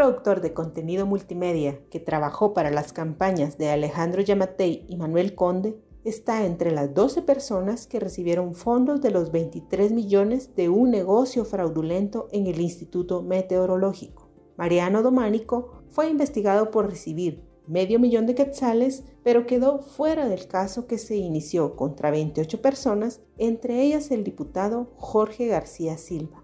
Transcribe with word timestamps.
Productor 0.00 0.40
de 0.40 0.54
contenido 0.54 1.04
multimedia 1.04 1.78
que 1.90 2.00
trabajó 2.00 2.54
para 2.54 2.70
las 2.70 2.94
campañas 2.94 3.58
de 3.58 3.68
Alejandro 3.68 4.22
Yamatei 4.22 4.86
y 4.88 4.96
Manuel 4.96 5.34
Conde 5.34 5.76
está 6.04 6.46
entre 6.46 6.70
las 6.70 6.94
12 6.94 7.20
personas 7.20 7.86
que 7.86 8.00
recibieron 8.00 8.54
fondos 8.54 9.02
de 9.02 9.10
los 9.10 9.30
23 9.30 9.92
millones 9.92 10.56
de 10.56 10.70
un 10.70 10.90
negocio 10.90 11.44
fraudulento 11.44 12.28
en 12.32 12.46
el 12.46 12.62
Instituto 12.62 13.20
Meteorológico. 13.20 14.30
Mariano 14.56 15.02
Dománico 15.02 15.82
fue 15.90 16.08
investigado 16.08 16.70
por 16.70 16.88
recibir 16.88 17.44
medio 17.66 18.00
millón 18.00 18.24
de 18.24 18.34
quetzales, 18.34 19.04
pero 19.22 19.46
quedó 19.46 19.80
fuera 19.80 20.26
del 20.30 20.46
caso 20.46 20.86
que 20.86 20.96
se 20.96 21.16
inició 21.16 21.76
contra 21.76 22.10
28 22.10 22.62
personas, 22.62 23.20
entre 23.36 23.82
ellas 23.82 24.10
el 24.10 24.24
diputado 24.24 24.94
Jorge 24.96 25.48
García 25.48 25.98
Silva. 25.98 26.42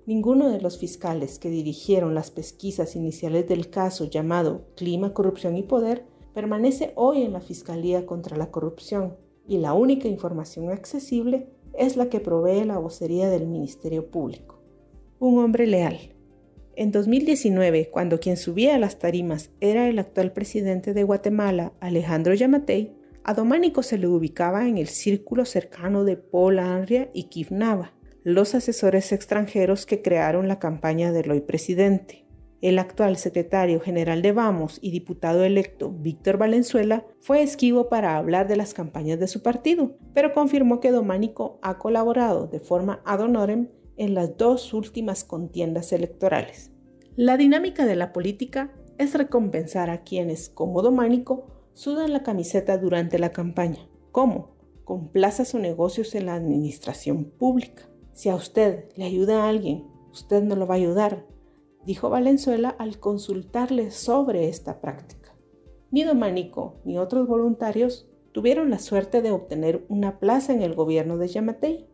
Ninguno 0.05 0.50
de 0.50 0.61
los 0.61 0.78
fiscales 0.78 1.39
que 1.39 1.49
dirigieron 1.49 2.12
las 2.17 2.33
pesquisas 2.33 2.97
iniciales 2.97 3.47
del 3.47 3.71
caso 3.71 4.06
llamado 4.11 4.67
Clima, 4.75 5.15
Corrupción 5.15 5.56
y 5.56 5.62
Poder 5.62 6.06
permanece 6.34 6.93
hoy 6.97 7.23
en 7.23 7.33
la 7.33 7.41
Fiscalía 7.41 8.05
contra 8.05 8.37
la 8.37 8.50
Corrupción 8.50 9.17
y 9.47 9.59
la 9.59 9.75
única 9.75 10.09
información 10.09 10.71
accesible 10.71 11.47
es 11.73 11.97
la 11.97 12.09
que 12.09 12.19
provee 12.19 12.65
la 12.65 12.78
vocería 12.78 13.31
del 13.31 13.47
Ministerio 13.47 14.11
Público. 14.11 14.61
Un 15.21 15.39
hombre 15.39 15.69
leal. 15.69 16.17
En 16.75 16.91
2019, 16.91 17.91
cuando 17.93 18.19
quien 18.19 18.37
subía 18.37 18.75
a 18.75 18.78
las 18.81 18.99
tarimas 18.99 19.53
era 19.61 19.89
el 19.89 20.00
actual 20.00 20.33
presidente 20.33 20.94
de 20.94 21.05
Guatemala, 21.05 21.75
Alejandro 21.78 22.34
Yamatei, 22.34 23.04
a 23.25 23.33
Dománico 23.33 23.83
se 23.83 23.97
le 23.97 24.07
ubicaba 24.07 24.69
en 24.69 24.77
el 24.77 24.87
círculo 24.87 25.47
cercano 25.47 26.05
de 26.05 26.19
Paul 26.19 26.59
Anria 26.59 27.09
y 27.15 27.25
Kif 27.25 27.51
Nava, 27.51 27.95
los 28.23 28.55
asesores 28.55 29.12
extranjeros 29.12 29.87
que 29.87 30.03
crearon 30.03 30.47
la 30.47 30.59
campaña 30.59 31.11
del 31.11 31.31
hoy 31.31 31.41
presidente. 31.41 32.27
El 32.61 32.79
actual 32.79 33.17
secretario 33.17 33.81
general 33.81 34.21
de 34.21 34.33
Vamos 34.33 34.79
y 34.83 34.91
diputado 34.91 35.43
electo 35.43 35.91
Víctor 35.91 36.37
Valenzuela 36.37 37.07
fue 37.21 37.43
esquivo 37.43 37.89
para 37.89 38.17
hablar 38.19 38.47
de 38.47 38.57
las 38.57 38.75
campañas 38.75 39.19
de 39.19 39.27
su 39.27 39.43
partido, 39.43 39.97
pero 40.12 40.33
confirmó 40.33 40.81
que 40.81 40.91
Dománico 40.91 41.59
ha 41.62 41.79
colaborado 41.79 42.47
de 42.47 42.61
forma 42.61 43.01
ad 43.06 43.21
honorem 43.21 43.69
en 43.97 44.12
las 44.12 44.37
dos 44.37 44.75
últimas 44.75 45.25
contiendas 45.25 45.93
electorales. 45.93 46.73
La 47.17 47.39
dinámica 47.39 47.87
de 47.87 47.97
la 47.97 48.12
política 48.12 48.73
es 48.99 49.15
recompensar 49.15 49.89
a 49.89 50.03
quienes, 50.03 50.51
como 50.51 50.83
Dománico, 50.83 51.54
sudan 51.75 52.12
la 52.12 52.23
camiseta 52.23 52.79
durante 52.79 53.19
la 53.19 53.31
campaña. 53.31 53.89
¿Cómo? 54.12 54.55
Con 54.85 55.09
plazas 55.09 55.55
o 55.55 55.59
negocios 55.59 56.15
en 56.15 56.27
la 56.27 56.35
administración 56.35 57.25
pública. 57.25 57.91
Si 58.12 58.29
a 58.29 58.37
usted 58.37 58.89
le 58.97 59.05
ayuda 59.05 59.45
a 59.45 59.49
alguien, 59.49 59.89
usted 60.12 60.43
no 60.43 60.55
lo 60.55 60.67
va 60.67 60.75
a 60.75 60.79
ayudar, 60.79 61.27
dijo 61.85 62.11
Valenzuela 62.11 62.69
al 62.69 63.01
consultarle 63.01 63.91
sobre 63.91 64.49
esta 64.49 64.81
práctica. 64.81 65.37
Ni 65.91 66.05
Domanico 66.05 66.81
ni 66.85 66.97
otros 66.97 67.27
voluntarios 67.27 68.09
tuvieron 68.33 68.71
la 68.71 68.79
suerte 68.79 69.21
de 69.23 69.33
obtener 69.33 69.85
una 69.89 70.19
plaza 70.19 70.53
en 70.53 70.62
el 70.62 70.75
gobierno 70.75 71.19
de 71.19 71.29
Yamatei. 71.29 71.89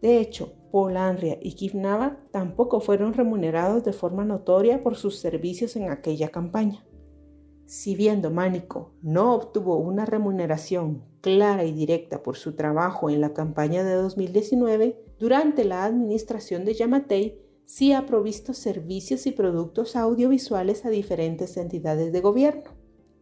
De 0.00 0.18
hecho, 0.18 0.54
Paul 0.70 0.96
Anria 0.96 1.38
y 1.40 1.54
Kivnava 1.54 2.18
tampoco 2.30 2.80
fueron 2.80 3.14
remunerados 3.14 3.84
de 3.84 3.92
forma 3.92 4.24
notoria 4.24 4.82
por 4.82 4.96
sus 4.96 5.18
servicios 5.18 5.76
en 5.76 5.90
aquella 5.90 6.30
campaña. 6.30 6.84
Si 7.66 7.96
bien 7.96 8.20
Dománico 8.20 8.92
no 9.00 9.34
obtuvo 9.34 9.78
una 9.78 10.04
remuneración 10.04 11.02
clara 11.20 11.64
y 11.64 11.72
directa 11.72 12.22
por 12.22 12.36
su 12.36 12.54
trabajo 12.54 13.08
en 13.08 13.20
la 13.20 13.32
campaña 13.32 13.82
de 13.82 13.94
2019, 13.94 15.02
durante 15.18 15.64
la 15.64 15.84
administración 15.84 16.64
de 16.64 16.74
Yamatei 16.74 17.40
sí 17.64 17.92
ha 17.92 18.04
provisto 18.04 18.52
servicios 18.52 19.26
y 19.26 19.32
productos 19.32 19.96
audiovisuales 19.96 20.84
a 20.84 20.90
diferentes 20.90 21.56
entidades 21.56 22.12
de 22.12 22.20
gobierno. 22.20 22.70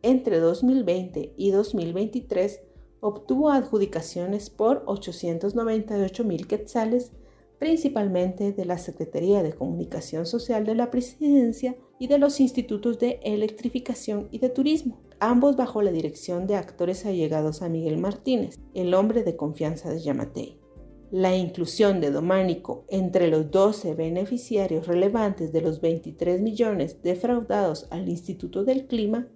Entre 0.03 0.41
2020 0.41 1.35
y 1.37 1.51
2023 1.53 2.63
obtuvo 2.99 3.51
adjudicaciones 3.51 4.51
por 4.51 4.83
898 4.87 6.25
mil 6.25 6.49
quetzales 6.49 7.13
principalmente 7.63 8.53
de 8.53 8.65
la 8.65 8.77
Secretaría 8.77 9.41
de 9.45 9.53
Comunicación 9.53 10.27
Social 10.27 10.67
de 10.67 10.75
la 10.75 10.91
Presidencia 10.91 11.77
y 12.01 12.09
de 12.09 12.19
los 12.19 12.41
Institutos 12.41 12.99
de 12.99 13.21
Electrificación 13.23 14.27
y 14.33 14.41
de 14.41 14.49
Turismo, 14.49 15.01
ambos 15.21 15.55
bajo 15.55 15.81
la 15.81 15.93
dirección 15.93 16.49
de 16.49 16.57
actores 16.57 17.07
allegados 17.07 17.63
a 17.63 17.69
Miguel 17.69 17.99
Martínez, 17.99 18.59
el 18.75 18.93
hombre 18.95 19.23
de 19.23 19.37
confianza 19.37 19.91
de 19.91 20.01
Yamatei. 20.01 20.59
La 21.13 21.37
inclusión 21.37 22.01
de 22.01 22.11
Dománico 22.11 22.85
entre 22.89 23.29
los 23.29 23.53
12 23.53 23.95
beneficiarios 23.95 24.89
relevantes 24.89 25.53
de 25.53 25.61
los 25.61 25.81
23 25.81 26.41
millones 26.41 27.01
defraudados 27.01 27.87
al 27.93 28.09
Instituto 28.09 28.65
del 28.65 28.89
Clima 28.89 29.29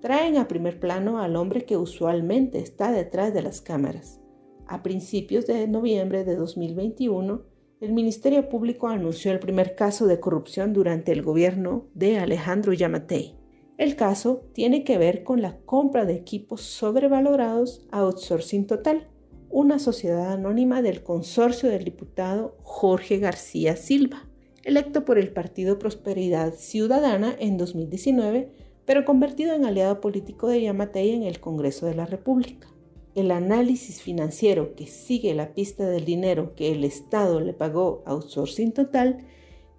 traen 0.00 0.36
a 0.36 0.46
primer 0.46 0.78
plano 0.78 1.18
al 1.18 1.34
hombre 1.34 1.64
que 1.64 1.76
usualmente 1.76 2.60
está 2.60 2.92
detrás 2.92 3.34
de 3.34 3.42
las 3.42 3.60
cámaras. 3.60 4.20
A 4.68 4.84
principios 4.84 5.48
de 5.48 5.66
noviembre 5.66 6.24
de 6.24 6.36
2021, 6.36 7.50
el 7.82 7.92
Ministerio 7.92 8.48
Público 8.48 8.86
anunció 8.86 9.32
el 9.32 9.40
primer 9.40 9.74
caso 9.74 10.06
de 10.06 10.20
corrupción 10.20 10.72
durante 10.72 11.10
el 11.10 11.20
gobierno 11.20 11.88
de 11.94 12.16
Alejandro 12.16 12.72
Yamatei. 12.72 13.34
El 13.76 13.96
caso 13.96 14.44
tiene 14.52 14.84
que 14.84 14.98
ver 14.98 15.24
con 15.24 15.42
la 15.42 15.58
compra 15.64 16.04
de 16.04 16.14
equipos 16.14 16.60
sobrevalorados 16.60 17.84
a 17.90 17.98
outsourcing 18.02 18.68
total, 18.68 19.08
una 19.50 19.80
sociedad 19.80 20.32
anónima 20.32 20.80
del 20.80 21.02
consorcio 21.02 21.68
del 21.70 21.82
diputado 21.82 22.56
Jorge 22.62 23.18
García 23.18 23.74
Silva, 23.74 24.28
electo 24.62 25.04
por 25.04 25.18
el 25.18 25.32
Partido 25.32 25.80
Prosperidad 25.80 26.54
Ciudadana 26.54 27.34
en 27.40 27.56
2019, 27.56 28.52
pero 28.84 29.04
convertido 29.04 29.54
en 29.54 29.64
aliado 29.64 30.00
político 30.00 30.46
de 30.46 30.62
Yamatei 30.62 31.10
en 31.10 31.24
el 31.24 31.40
Congreso 31.40 31.86
de 31.86 31.96
la 31.96 32.06
República. 32.06 32.71
El 33.14 33.30
análisis 33.30 34.00
financiero 34.00 34.74
que 34.74 34.86
sigue 34.86 35.34
la 35.34 35.52
pista 35.52 35.86
del 35.86 36.06
dinero 36.06 36.54
que 36.54 36.72
el 36.72 36.82
Estado 36.82 37.40
le 37.40 37.52
pagó 37.52 38.02
a 38.06 38.12
Outsourcing 38.12 38.72
Total 38.72 39.26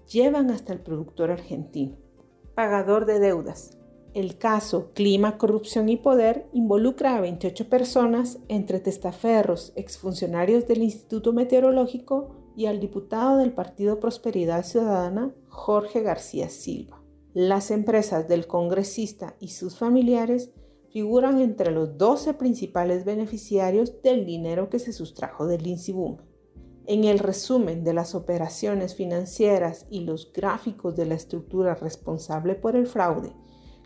llevan 0.07 0.51
hasta 0.51 0.71
el 0.71 0.81
productor 0.81 1.31
argentino, 1.31 1.97
pagador 2.53 3.07
de 3.07 3.19
deudas. 3.19 3.79
El 4.13 4.37
caso 4.37 4.91
Clima, 4.93 5.39
Corrupción 5.39 5.89
y 5.89 5.97
Poder 5.97 6.45
involucra 6.53 7.17
a 7.17 7.21
28 7.21 7.69
personas, 7.69 8.37
entre 8.49 8.79
testaferros, 8.79 9.73
exfuncionarios 9.75 10.67
del 10.67 10.83
Instituto 10.83 11.33
Meteorológico 11.33 12.35
y 12.55 12.67
al 12.67 12.79
diputado 12.79 13.37
del 13.37 13.51
Partido 13.51 13.99
Prosperidad 13.99 14.63
Ciudadana, 14.63 15.33
Jorge 15.47 16.03
García 16.03 16.49
Silva. 16.49 17.01
Las 17.33 17.71
empresas 17.71 18.27
del 18.27 18.45
congresista 18.45 19.35
y 19.39 19.47
sus 19.47 19.79
familiares 19.79 20.51
figuran 20.93 21.39
entre 21.39 21.71
los 21.71 21.97
12 21.97 22.35
principales 22.35 23.03
beneficiarios 23.03 24.03
del 24.03 24.27
dinero 24.27 24.69
que 24.69 24.77
se 24.77 24.93
sustrajo 24.93 25.47
del 25.47 25.65
INSIBUM. 25.65 26.17
En 26.85 27.05
el 27.05 27.17
resumen 27.17 27.83
de 27.83 27.95
las 27.95 28.13
operaciones 28.13 28.93
financieras 28.93 29.87
y 29.89 30.01
los 30.01 30.31
gráficos 30.31 30.95
de 30.95 31.07
la 31.07 31.15
estructura 31.15 31.73
responsable 31.73 32.53
por 32.53 32.75
el 32.75 32.85
fraude, 32.85 33.33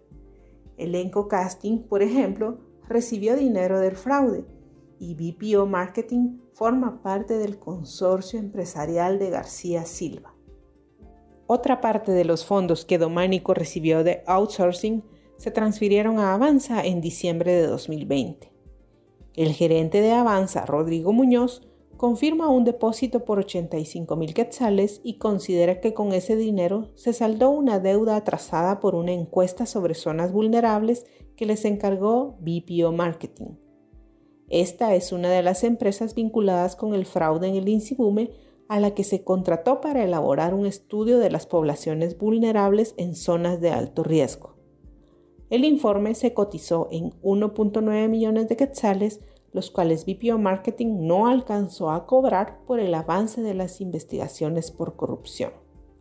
Elenco 0.75 1.29
Casting, 1.29 1.83
por 1.83 2.01
ejemplo, 2.01 2.57
recibió 2.85 3.37
dinero 3.37 3.79
del 3.79 3.95
fraude 3.95 4.43
y 4.99 5.15
BPO 5.15 5.67
Marketing 5.67 6.39
forma 6.51 7.01
parte 7.01 7.37
del 7.37 7.59
consorcio 7.59 8.39
empresarial 8.39 9.19
de 9.19 9.29
García 9.29 9.85
Silva. 9.85 10.35
Otra 11.47 11.79
parte 11.79 12.11
de 12.11 12.25
los 12.25 12.45
fondos 12.45 12.83
que 12.83 12.97
Dománico 12.97 13.53
recibió 13.53 14.03
de 14.03 14.21
outsourcing 14.27 15.01
se 15.37 15.51
transfirieron 15.51 16.19
a 16.19 16.33
Avanza 16.33 16.83
en 16.83 16.99
diciembre 16.99 17.53
de 17.53 17.67
2020. 17.67 18.51
El 19.33 19.53
gerente 19.53 20.01
de 20.01 20.11
Avanza, 20.11 20.65
Rodrigo 20.65 21.13
Muñoz, 21.13 21.68
confirma 21.99 22.47
un 22.47 22.63
depósito 22.63 23.25
por 23.25 23.39
85 23.39 24.15
mil 24.15 24.33
quetzales 24.33 25.01
y 25.03 25.17
considera 25.17 25.81
que 25.81 25.93
con 25.93 26.13
ese 26.13 26.37
dinero 26.37 26.91
se 26.95 27.11
saldó 27.11 27.49
una 27.49 27.81
deuda 27.81 28.15
atrasada 28.15 28.79
por 28.79 28.95
una 28.95 29.11
encuesta 29.11 29.65
sobre 29.65 29.95
zonas 29.95 30.31
vulnerables 30.31 31.05
que 31.35 31.45
les 31.45 31.65
encargó 31.65 32.37
BPO 32.39 32.93
Marketing. 32.93 33.57
Esta 34.47 34.95
es 34.95 35.11
una 35.11 35.29
de 35.29 35.43
las 35.43 35.65
empresas 35.65 36.15
vinculadas 36.15 36.77
con 36.77 36.93
el 36.95 37.05
fraude 37.05 37.49
en 37.49 37.55
el 37.55 37.67
INSIBUME 37.67 38.31
a 38.69 38.79
la 38.79 38.95
que 38.95 39.03
se 39.03 39.25
contrató 39.25 39.81
para 39.81 40.01
elaborar 40.01 40.53
un 40.53 40.65
estudio 40.65 41.19
de 41.19 41.29
las 41.29 41.47
poblaciones 41.47 42.17
vulnerables 42.17 42.93
en 42.95 43.13
zonas 43.13 43.59
de 43.59 43.71
alto 43.71 44.05
riesgo. 44.05 44.55
El 45.49 45.65
informe 45.65 46.15
se 46.15 46.33
cotizó 46.33 46.87
en 46.91 47.11
1.9 47.23 48.07
millones 48.07 48.47
de 48.47 48.55
quetzales 48.55 49.19
los 49.51 49.71
cuales 49.71 50.05
BPO 50.05 50.37
Marketing 50.37 51.07
no 51.07 51.27
alcanzó 51.27 51.91
a 51.91 52.05
cobrar 52.05 52.59
por 52.65 52.79
el 52.79 52.93
avance 52.93 53.41
de 53.41 53.53
las 53.53 53.81
investigaciones 53.81 54.71
por 54.71 54.95
corrupción. 54.95 55.51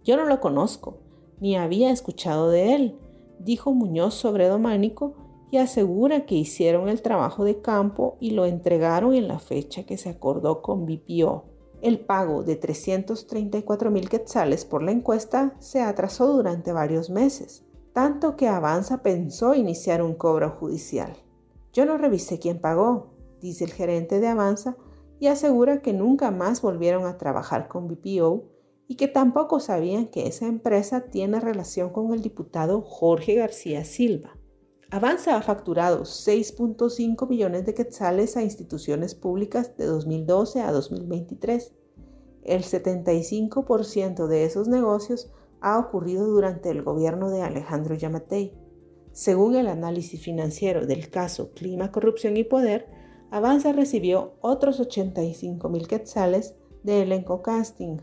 Yo 0.05 0.17
no 0.17 0.25
lo 0.25 0.41
conozco, 0.41 0.99
ni 1.41 1.57
había 1.57 1.91
escuchado 1.91 2.51
de 2.51 2.75
él, 2.75 2.99
dijo 3.39 3.73
Muñoz 3.73 4.15
sobre 4.15 4.49
Dománico 4.49 5.15
y 5.51 5.59
asegura 5.59 6.27
que 6.27 6.35
hicieron 6.35 6.89
el 6.89 7.03
trabajo 7.03 7.45
de 7.45 7.61
campo 7.61 8.17
y 8.21 8.33
lo 8.33 8.45
entregaron 8.45 9.15
en 9.15 9.29
la 9.29 9.39
fecha 9.39 9.85
que 9.85 9.97
se 9.97 10.11
acordó 10.11 10.63
con 10.63 10.85
BPO. 10.85 11.45
El 11.81 12.01
pago 12.01 12.43
de 12.43 12.57
334 12.57 13.91
mil 13.91 14.09
quetzales 14.09 14.65
por 14.65 14.83
la 14.83 14.91
encuesta 14.91 15.55
se 15.61 15.81
atrasó 15.81 16.33
durante 16.33 16.73
varios 16.73 17.09
meses, 17.09 17.65
tanto 17.93 18.37
que 18.37 18.49
Avanza 18.49 19.03
pensó 19.03 19.55
iniciar 19.55 20.03
un 20.03 20.15
cobro 20.15 20.51
judicial. 20.51 21.13
Yo 21.73 21.87
no 21.87 21.97
revisé 21.97 22.39
quién 22.39 22.61
pagó, 22.61 23.18
dice 23.41 23.65
el 23.65 23.73
gerente 23.73 24.21
de 24.21 24.29
Avanza, 24.29 24.77
y 25.21 25.27
asegura 25.27 25.83
que 25.83 25.93
nunca 25.93 26.31
más 26.31 26.63
volvieron 26.63 27.07
a 27.07 27.19
trabajar 27.19 27.69
con 27.69 27.89
BPO 27.89 28.45
y 28.87 28.97
que 28.97 29.09
tampoco 29.09 29.61
sabían 29.61 30.07
que 30.07 30.27
esa 30.27 30.47
empresa 30.47 31.07
tiene 31.11 31.41
relación 31.41 31.91
con 31.91 32.15
el 32.15 32.23
diputado 32.23 32.81
Jorge 32.83 33.35
García 33.35 33.85
Silva. 33.85 34.39
Avanza 34.91 35.37
ha 35.37 35.43
facturado 35.43 36.05
6.5 36.05 37.29
millones 37.29 37.67
de 37.67 37.75
quetzales 37.75 38.39
a 38.39 38.43
instituciones 38.43 39.15
públicas 39.15 39.77
de 39.77 39.85
2012 39.85 40.63
a 40.63 40.73
2023. 40.73 41.75
El 42.45 42.63
75% 42.63 44.27
de 44.27 44.45
esos 44.45 44.69
negocios 44.69 45.31
ha 45.61 45.79
ocurrido 45.79 46.27
durante 46.27 46.71
el 46.71 46.83
gobierno 46.83 47.29
de 47.29 47.43
Alejandro 47.43 47.95
Yamatei. 47.97 48.55
Según 49.13 49.57
el 49.57 49.67
análisis 49.67 50.23
financiero 50.23 50.87
del 50.87 51.11
caso 51.11 51.53
Clima, 51.53 51.93
Corrupción 51.93 52.39
y 52.39 52.45
Poder, 52.45 52.87
Avanza 53.31 53.73
recibió 53.73 54.33
otros 54.41 54.81
85 54.81 55.69
mil 55.69 55.87
quetzales 55.87 56.55
de 56.83 57.03
Elenco 57.03 57.43
Casting, 57.43 57.99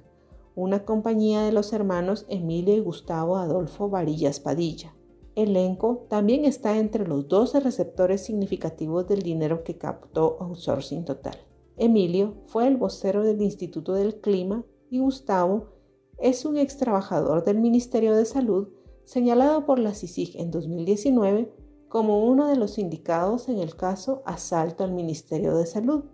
una 0.55 0.85
compañía 0.85 1.41
de 1.41 1.51
los 1.51 1.73
hermanos 1.73 2.25
Emilio 2.29 2.75
y 2.75 2.79
Gustavo 2.79 3.37
Adolfo 3.37 3.89
Varillas 3.89 4.39
Padilla. 4.39 4.95
Elenco 5.35 6.05
también 6.09 6.45
está 6.45 6.77
entre 6.77 7.07
los 7.07 7.27
12 7.27 7.59
receptores 7.59 8.21
significativos 8.21 9.07
del 9.07 9.23
dinero 9.23 9.63
que 9.63 9.77
captó 9.77 10.37
Outsourcing 10.39 11.05
Total. 11.05 11.35
Emilio 11.75 12.35
fue 12.45 12.67
el 12.67 12.77
vocero 12.77 13.23
del 13.23 13.41
Instituto 13.41 13.93
del 13.93 14.21
Clima 14.21 14.63
y 14.89 14.99
Gustavo 14.99 15.73
es 16.19 16.45
un 16.45 16.57
ex 16.57 16.77
trabajador 16.77 17.43
del 17.43 17.59
Ministerio 17.59 18.15
de 18.15 18.25
Salud 18.25 18.69
señalado 19.03 19.65
por 19.65 19.79
la 19.79 19.93
CICIG 19.93 20.39
en 20.39 20.51
2019 20.51 21.51
como 21.89 22.25
uno 22.25 22.47
de 22.47 22.55
los 22.55 22.77
indicados 22.77 23.49
en 23.49 23.59
el 23.59 23.75
caso 23.75 24.21
Asalto 24.25 24.83
al 24.83 24.91
Ministerio 24.91 25.55
de 25.55 25.65
Salud, 25.65 26.05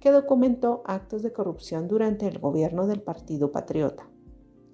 que 0.00 0.10
documentó 0.10 0.82
actos 0.86 1.22
de 1.22 1.32
corrupción 1.32 1.88
durante 1.88 2.28
el 2.28 2.38
gobierno 2.38 2.86
del 2.86 3.02
Partido 3.02 3.52
Patriota. 3.52 4.08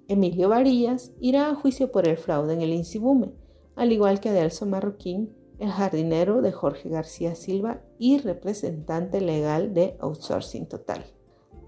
Emilio 0.07 0.49
Varillas 0.49 1.11
irá 1.19 1.49
a 1.49 1.55
juicio 1.55 1.91
por 1.91 2.07
el 2.07 2.17
fraude 2.17 2.53
en 2.53 2.61
el 2.61 2.73
Insibume, 2.73 3.33
al 3.75 3.91
igual 3.91 4.19
que 4.19 4.29
Adelso 4.29 4.65
Marroquín, 4.65 5.33
el 5.59 5.71
jardinero 5.71 6.41
de 6.41 6.51
Jorge 6.51 6.89
García 6.89 7.35
Silva 7.35 7.81
y 7.97 8.19
representante 8.19 9.21
legal 9.21 9.73
de 9.73 9.97
Outsourcing 9.99 10.67
Total. 10.67 11.05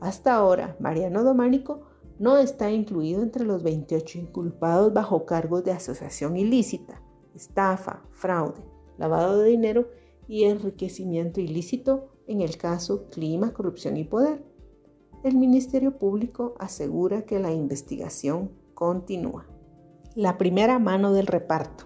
Hasta 0.01 0.35
ahora, 0.35 0.75
Mariano 0.79 1.23
Dománico 1.23 1.81
no 2.19 2.37
está 2.37 2.71
incluido 2.71 3.23
entre 3.23 3.45
los 3.45 3.63
28 3.63 4.19
inculpados 4.19 4.93
bajo 4.93 5.25
cargos 5.25 5.63
de 5.63 5.71
asociación 5.71 6.37
ilícita, 6.37 7.01
estafa, 7.33 8.03
fraude, 8.11 8.63
lavado 8.97 9.39
de 9.39 9.49
dinero 9.49 9.89
y 10.27 10.43
enriquecimiento 10.43 11.41
ilícito 11.41 12.09
en 12.27 12.41
el 12.41 12.57
caso 12.57 13.09
Clima, 13.09 13.53
Corrupción 13.53 13.97
y 13.97 14.03
Poder. 14.03 14.43
El 15.23 15.37
Ministerio 15.37 15.97
Público 15.97 16.55
asegura 16.59 17.25
que 17.25 17.39
la 17.39 17.51
investigación 17.51 18.51
continúa. 18.73 19.47
La 20.15 20.37
primera 20.37 20.79
mano 20.79 21.13
del 21.13 21.27
reparto. 21.27 21.85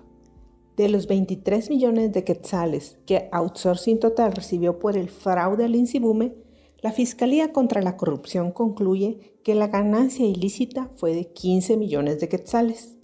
De 0.76 0.88
los 0.88 1.08
23 1.08 1.70
millones 1.70 2.14
de 2.14 2.24
quetzales 2.24 3.00
que 3.06 3.28
Outsourcing 3.32 4.00
Total 4.00 4.32
recibió 4.32 4.80
por 4.80 4.96
el 4.96 5.10
fraude 5.10 5.66
al 5.66 5.76
Insibume, 5.76 6.36
la 6.82 6.94
Fiscalía 6.94 7.52
contra 7.52 7.82
la 7.82 7.98
Corrupción 7.98 8.52
concluye 8.52 9.40
que 9.44 9.56
la 9.56 9.68
ganancia 9.68 10.26
ilícita 10.26 10.90
fue 10.96 11.14
de 11.14 11.34
15 11.34 11.76
millones 11.76 12.22
de 12.22 12.30
quetzales. 12.30 12.99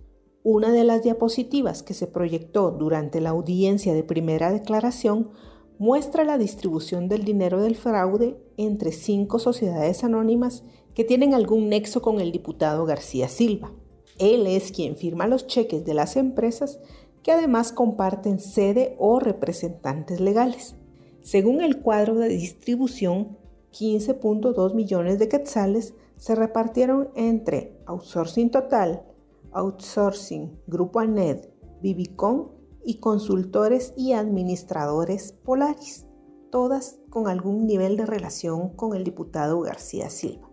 Una 0.47 0.71
de 0.71 0.83
las 0.83 1.01
diapositivas 1.01 1.81
que 1.81 1.95
se 1.95 2.05
proyectó 2.05 2.69
durante 2.69 3.19
la 3.19 3.31
audiencia 3.31 3.95
de 3.95 4.03
primera 4.03 4.51
declaración 4.51 5.31
muestra 5.79 6.23
la 6.23 6.37
distribución 6.37 7.07
del 7.07 7.25
dinero 7.25 7.63
del 7.63 7.75
fraude 7.75 8.37
entre 8.55 8.91
cinco 8.91 9.39
sociedades 9.39 10.03
anónimas 10.03 10.63
que 10.93 11.03
tienen 11.03 11.33
algún 11.33 11.69
nexo 11.69 12.03
con 12.03 12.21
el 12.21 12.31
diputado 12.31 12.85
García 12.85 13.27
Silva. 13.27 13.71
Él 14.19 14.45
es 14.45 14.71
quien 14.71 14.97
firma 14.97 15.25
los 15.25 15.47
cheques 15.47 15.83
de 15.83 15.95
las 15.95 16.15
empresas 16.15 16.79
que 17.23 17.31
además 17.31 17.71
comparten 17.71 18.37
sede 18.37 18.95
o 18.99 19.19
representantes 19.19 20.19
legales. 20.19 20.75
Según 21.21 21.61
el 21.61 21.81
cuadro 21.81 22.13
de 22.13 22.27
distribución, 22.27 23.35
15.2 23.71 24.75
millones 24.75 25.17
de 25.17 25.27
quetzales 25.27 25.95
se 26.17 26.35
repartieron 26.35 27.09
entre 27.15 27.79
Outsourcing 27.87 28.51
Total, 28.51 29.14
Outsourcing, 29.55 30.59
Grupo 30.67 30.99
ANED, 30.99 31.49
Vivicon 31.81 32.51
y 32.85 32.99
consultores 32.99 33.93
y 33.97 34.13
administradores 34.13 35.33
Polaris, 35.43 36.05
todas 36.51 36.99
con 37.09 37.27
algún 37.27 37.65
nivel 37.65 37.97
de 37.97 38.05
relación 38.05 38.69
con 38.69 38.95
el 38.95 39.03
diputado 39.03 39.59
García 39.61 40.09
Silva. 40.09 40.51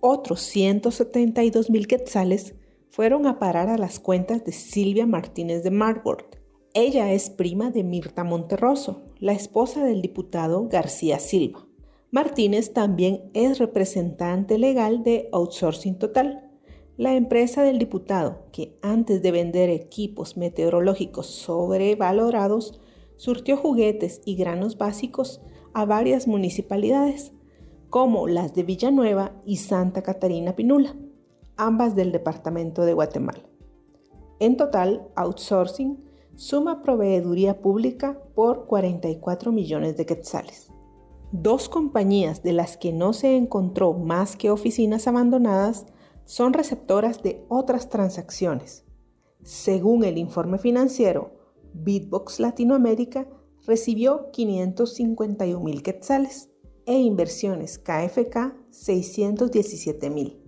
Otros 0.00 0.42
172 0.42 1.70
mil 1.70 1.86
quetzales 1.86 2.54
fueron 2.90 3.26
a 3.26 3.38
parar 3.38 3.70
a 3.70 3.78
las 3.78 3.98
cuentas 3.98 4.44
de 4.44 4.52
Silvia 4.52 5.06
Martínez 5.06 5.62
de 5.64 5.70
Marworth. 5.70 6.36
Ella 6.74 7.12
es 7.12 7.30
prima 7.30 7.70
de 7.70 7.82
Mirta 7.82 8.22
Monterroso, 8.22 9.02
la 9.18 9.32
esposa 9.32 9.84
del 9.84 10.02
diputado 10.02 10.68
García 10.68 11.18
Silva. 11.18 11.66
Martínez 12.10 12.72
también 12.72 13.30
es 13.34 13.58
representante 13.58 14.58
legal 14.58 15.02
de 15.02 15.28
Outsourcing 15.32 15.98
Total, 15.98 16.43
la 16.96 17.14
empresa 17.14 17.62
del 17.62 17.78
diputado, 17.78 18.44
que 18.52 18.78
antes 18.80 19.20
de 19.22 19.32
vender 19.32 19.68
equipos 19.70 20.36
meteorológicos 20.36 21.26
sobrevalorados, 21.26 22.80
surtió 23.16 23.56
juguetes 23.56 24.20
y 24.24 24.36
granos 24.36 24.78
básicos 24.78 25.40
a 25.72 25.84
varias 25.84 26.28
municipalidades, 26.28 27.32
como 27.90 28.28
las 28.28 28.54
de 28.54 28.62
Villanueva 28.62 29.32
y 29.44 29.56
Santa 29.56 30.02
Catarina 30.02 30.54
Pinula, 30.54 30.96
ambas 31.56 31.96
del 31.96 32.12
departamento 32.12 32.84
de 32.84 32.92
Guatemala. 32.92 33.42
En 34.40 34.56
total, 34.56 35.08
outsourcing 35.14 36.02
suma 36.36 36.82
proveeduría 36.82 37.60
pública 37.60 38.20
por 38.34 38.66
44 38.66 39.52
millones 39.52 39.96
de 39.96 40.06
quetzales. 40.06 40.70
Dos 41.32 41.68
compañías 41.68 42.42
de 42.42 42.52
las 42.52 42.76
que 42.76 42.92
no 42.92 43.12
se 43.12 43.36
encontró 43.36 43.92
más 43.94 44.36
que 44.36 44.50
oficinas 44.50 45.06
abandonadas 45.06 45.86
son 46.24 46.52
receptoras 46.52 47.22
de 47.22 47.44
otras 47.48 47.88
transacciones. 47.88 48.84
Según 49.42 50.04
el 50.04 50.18
informe 50.18 50.58
financiero, 50.58 51.32
Bitbox 51.74 52.40
Latinoamérica 52.40 53.28
recibió 53.66 54.30
551 54.32 55.62
mil 55.62 55.82
quetzales 55.82 56.50
e 56.86 56.98
inversiones 56.98 57.78
KFK 57.78 58.54
617 58.70 60.10
mil. 60.10 60.40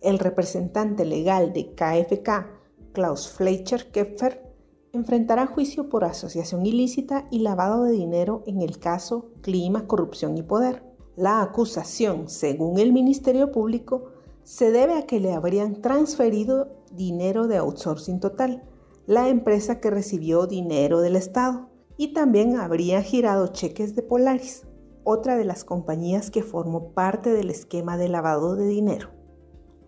El 0.00 0.18
representante 0.18 1.04
legal 1.04 1.52
de 1.52 1.74
KFK, 1.74 2.92
Klaus 2.92 3.28
Fleischer 3.30 3.90
Kepfer, 3.90 4.52
enfrentará 4.92 5.46
juicio 5.46 5.88
por 5.88 6.04
asociación 6.04 6.66
ilícita 6.66 7.26
y 7.30 7.38
lavado 7.38 7.84
de 7.84 7.92
dinero 7.92 8.42
en 8.46 8.60
el 8.60 8.78
caso 8.78 9.32
Clima, 9.40 9.86
Corrupción 9.86 10.36
y 10.36 10.42
Poder. 10.42 10.82
La 11.16 11.42
acusación, 11.42 12.28
según 12.28 12.78
el 12.78 12.92
Ministerio 12.92 13.52
Público, 13.52 14.11
se 14.44 14.70
debe 14.70 14.94
a 14.94 15.06
que 15.06 15.20
le 15.20 15.32
habrían 15.32 15.80
transferido 15.80 16.76
dinero 16.92 17.48
de 17.48 17.56
outsourcing 17.58 18.20
total, 18.20 18.62
la 19.06 19.28
empresa 19.28 19.80
que 19.80 19.90
recibió 19.90 20.46
dinero 20.46 21.00
del 21.00 21.16
Estado, 21.16 21.68
y 21.96 22.12
también 22.12 22.56
habría 22.56 23.02
girado 23.02 23.48
cheques 23.48 23.94
de 23.94 24.02
Polaris, 24.02 24.66
otra 25.04 25.36
de 25.36 25.44
las 25.44 25.64
compañías 25.64 26.30
que 26.30 26.42
formó 26.42 26.92
parte 26.92 27.32
del 27.32 27.50
esquema 27.50 27.96
de 27.96 28.08
lavado 28.08 28.56
de 28.56 28.66
dinero. 28.66 29.10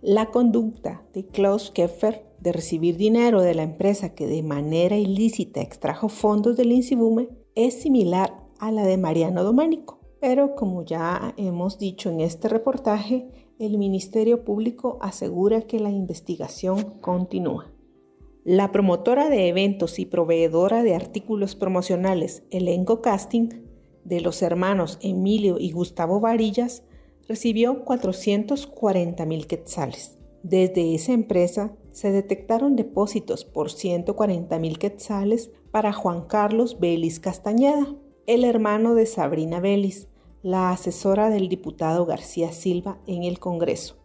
La 0.03 0.31
conducta 0.31 1.03
de 1.15 1.27
Klaus 1.27 1.71
Keffer 1.71 2.27
de 2.41 2.53
recibir 2.53 2.97
dinero 2.97 3.41
de 3.41 3.55
la 3.55 3.63
empresa 3.63 4.15
que 4.15 4.27
de 4.27 4.43
manera 4.43 4.97
ilícita 4.97 5.63
extrajo 5.63 6.09
fondos 6.09 6.57
del 6.57 6.73
Insibume 6.73 7.31
es 7.55 7.81
similar 7.81 8.45
a 8.59 8.71
la 8.71 8.85
de 8.85 8.99
Mariano 8.99 9.45
Dománico, 9.45 10.01
pero 10.21 10.55
como 10.55 10.83
ya 10.83 11.33
hemos 11.37 11.79
dicho 11.79 12.11
en 12.11 12.21
este 12.21 12.49
reportaje, 12.49 13.44
el 13.59 13.79
Ministerio 13.79 14.45
Público 14.45 14.99
asegura 15.01 15.63
que 15.63 15.79
la 15.79 15.91
investigación 15.91 16.99
continúa. 17.01 17.71
La 18.45 18.73
promotora 18.73 19.31
de 19.31 19.49
eventos 19.49 19.99
y 19.99 20.07
proveedora 20.07 20.83
de 20.83 20.95
artículos 20.95 21.55
promocionales 21.55 22.43
Elenco 22.51 23.01
Casting 23.01 23.49
de 24.05 24.21
los 24.21 24.43
hermanos 24.43 24.99
Emilio 25.01 25.57
y 25.59 25.73
Gustavo 25.73 26.21
Varillas 26.21 26.83
recibió 27.27 27.85
440 27.85 29.25
mil 29.25 29.47
quetzales. 29.47 30.19
Desde 30.43 30.95
esa 30.95 31.13
empresa 31.13 31.75
se 31.93 32.13
detectaron 32.13 32.77
depósitos 32.77 33.47
por 33.47 33.71
140 33.71 34.59
mil 34.59 34.79
quetzales 34.79 35.51
para 35.71 35.93
Juan 35.93 36.27
Carlos 36.27 36.79
Vélez 36.81 37.21
Castañeda, 37.21 37.97
el 38.27 38.45
hermano 38.45 38.95
de 38.95 39.07
Sabrina 39.07 39.61
Vélez, 39.61 40.09
la 40.45 40.69
asesora 40.69 41.31
del 41.31 41.49
diputado 41.49 42.05
García 42.05 42.53
Silva 42.53 42.99
en 43.07 43.23
el 43.23 43.39
Congreso. 43.39 43.97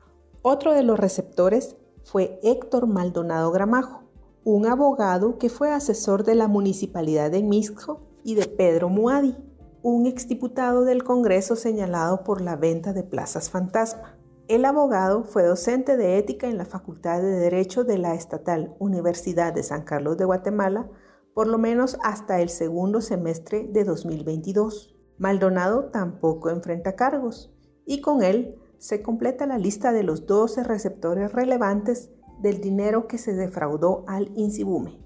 Otro 0.41 0.71
de 0.71 0.83
los 0.83 0.97
receptores 0.97 1.75
fue 2.05 2.39
Héctor 2.43 2.87
Maldonado 2.87 3.51
Gramajo, 3.51 4.03
un 4.45 4.65
abogado 4.65 5.37
que 5.37 5.49
fue 5.49 5.69
asesor 5.69 6.23
de 6.23 6.35
la 6.35 6.47
municipalidad 6.47 7.29
de 7.29 7.43
Mixco 7.43 8.07
y 8.23 8.35
de 8.35 8.45
Pedro 8.47 8.87
Muadi, 8.87 9.35
un 9.81 10.05
exdiputado 10.05 10.85
del 10.85 11.03
Congreso 11.03 11.57
señalado 11.57 12.23
por 12.23 12.39
la 12.39 12.55
venta 12.55 12.93
de 12.93 13.03
plazas 13.03 13.49
fantasma. 13.49 14.17
El 14.47 14.63
abogado 14.63 15.25
fue 15.25 15.43
docente 15.43 15.97
de 15.97 16.17
ética 16.17 16.47
en 16.47 16.57
la 16.57 16.65
Facultad 16.65 17.21
de 17.21 17.31
Derecho 17.31 17.83
de 17.83 17.97
la 17.97 18.15
Estatal 18.15 18.77
Universidad 18.79 19.51
de 19.51 19.63
San 19.63 19.83
Carlos 19.83 20.15
de 20.15 20.23
Guatemala, 20.23 20.89
por 21.33 21.47
lo 21.47 21.57
menos 21.57 21.97
hasta 22.01 22.39
el 22.39 22.47
segundo 22.47 23.01
semestre 23.01 23.67
de 23.67 23.83
2022. 23.83 24.98
Maldonado 25.19 25.89
tampoco 25.91 26.49
enfrenta 26.49 26.95
cargos 26.95 27.51
y 27.85 28.01
con 28.01 28.23
él 28.23 28.55
se 28.77 29.01
completa 29.01 29.45
la 29.45 29.57
lista 29.57 29.91
de 29.91 30.03
los 30.03 30.25
12 30.25 30.63
receptores 30.63 31.33
relevantes 31.33 32.09
del 32.41 32.61
dinero 32.61 33.07
que 33.07 33.17
se 33.17 33.33
defraudó 33.33 34.05
al 34.07 34.31
Insibume. 34.35 34.97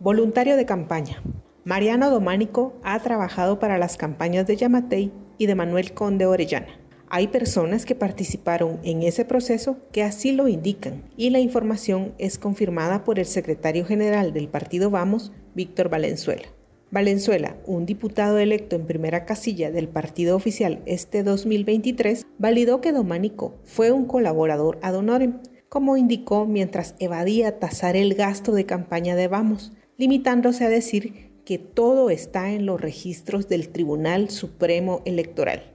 Voluntario 0.00 0.56
de 0.56 0.64
campaña. 0.64 1.22
Mariano 1.64 2.10
Dománico 2.10 2.72
ha 2.82 2.98
trabajado 3.00 3.58
para 3.58 3.78
las 3.78 3.96
campañas 3.96 4.46
de 4.46 4.56
Yamatei 4.56 5.12
y 5.36 5.46
de 5.46 5.54
Manuel 5.54 5.92
Conde 5.92 6.26
Orellana. 6.26 6.80
Hay 7.08 7.28
personas 7.28 7.84
que 7.84 7.94
participaron 7.94 8.80
en 8.82 9.02
ese 9.02 9.26
proceso 9.26 9.76
que 9.92 10.02
así 10.02 10.32
lo 10.32 10.48
indican 10.48 11.04
y 11.16 11.30
la 11.30 11.38
información 11.38 12.14
es 12.18 12.38
confirmada 12.38 13.04
por 13.04 13.18
el 13.18 13.26
secretario 13.26 13.84
general 13.84 14.32
del 14.32 14.48
partido 14.48 14.90
Vamos, 14.90 15.32
Víctor 15.54 15.90
Valenzuela. 15.90 16.48
Valenzuela, 16.94 17.56
un 17.66 17.86
diputado 17.86 18.38
electo 18.38 18.76
en 18.76 18.86
primera 18.86 19.24
casilla 19.24 19.72
del 19.72 19.88
partido 19.88 20.36
oficial 20.36 20.80
este 20.86 21.24
2023, 21.24 22.24
validó 22.38 22.80
que 22.80 22.92
Dománico 22.92 23.56
fue 23.64 23.90
un 23.90 24.04
colaborador 24.04 24.78
ad 24.80 24.94
honorem, 24.94 25.40
como 25.68 25.96
indicó 25.96 26.46
mientras 26.46 26.94
evadía 27.00 27.58
tasar 27.58 27.96
el 27.96 28.14
gasto 28.14 28.52
de 28.52 28.64
campaña 28.64 29.16
de 29.16 29.26
Vamos, 29.26 29.72
limitándose 29.96 30.64
a 30.64 30.68
decir 30.68 31.32
que 31.44 31.58
todo 31.58 32.10
está 32.10 32.52
en 32.52 32.64
los 32.64 32.80
registros 32.80 33.48
del 33.48 33.70
Tribunal 33.70 34.30
Supremo 34.30 35.02
Electoral. 35.04 35.74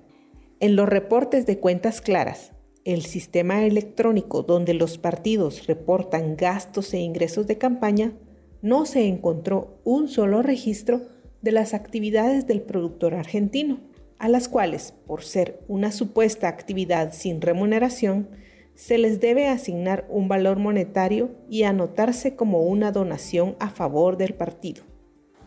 En 0.61 0.77
los 0.77 0.87
reportes 0.87 1.45
de 1.45 1.59
cuentas 1.59 1.99
claras, 1.99 2.53
el 2.85 3.01
sistema 3.01 3.65
electrónico 3.65 4.43
donde 4.43 4.73
los 4.73 4.97
partidos 4.97 5.67
reportan 5.67 6.37
gastos 6.37 6.93
e 6.93 6.99
ingresos 6.99 7.45
de 7.45 7.57
campaña, 7.57 8.13
no 8.61 8.85
se 8.85 9.07
encontró 9.07 9.79
un 9.83 10.07
solo 10.07 10.41
registro 10.41 11.01
de 11.41 11.51
las 11.51 11.73
actividades 11.73 12.47
del 12.47 12.61
productor 12.61 13.15
argentino, 13.15 13.79
a 14.17 14.27
las 14.27 14.49
cuales, 14.49 14.93
por 15.07 15.23
ser 15.23 15.61
una 15.67 15.91
supuesta 15.91 16.47
actividad 16.47 17.13
sin 17.13 17.41
remuneración, 17.41 18.29
se 18.75 18.97
les 18.97 19.19
debe 19.19 19.47
asignar 19.47 20.05
un 20.09 20.27
valor 20.27 20.57
monetario 20.57 21.31
y 21.49 21.63
anotarse 21.63 22.35
como 22.35 22.63
una 22.63 22.91
donación 22.91 23.55
a 23.59 23.69
favor 23.69 24.17
del 24.17 24.33
partido. 24.33 24.83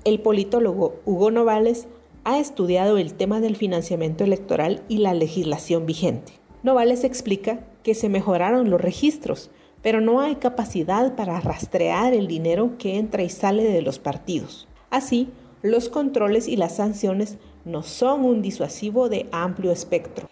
El 0.05 0.21
politólogo 0.21 1.01
Hugo 1.05 1.31
Novales 1.31 1.87
ha 2.25 2.39
estudiado 2.39 2.99
el 2.99 3.15
tema 3.15 3.41
del 3.41 3.57
financiamiento 3.57 4.25
electoral 4.25 4.83
y 4.89 4.99
la 4.99 5.15
legislación 5.15 5.87
vigente. 5.87 6.33
Novales 6.63 7.05
explica 7.05 7.67
que 7.83 7.95
se 7.95 8.09
mejoraron 8.09 8.71
los 8.71 8.81
registros, 8.81 9.51
pero 9.83 10.01
no 10.01 10.21
hay 10.21 10.37
capacidad 10.37 11.15
para 11.17 11.41
rastrear 11.41 12.15
el 12.15 12.29
dinero 12.29 12.79
que 12.79 12.97
entra 12.97 13.23
y 13.23 13.29
sale 13.29 13.65
de 13.65 13.83
los 13.83 13.99
partidos. 13.99 14.69
Así, 14.91 15.29
los 15.63 15.89
controles 15.89 16.49
y 16.49 16.57
las 16.57 16.77
sanciones 16.77 17.39
no 17.65 17.83
son 17.83 18.25
un 18.25 18.43
disuasivo 18.43 19.09
de 19.09 19.29
amplio 19.33 19.73
espectro. 19.73 20.29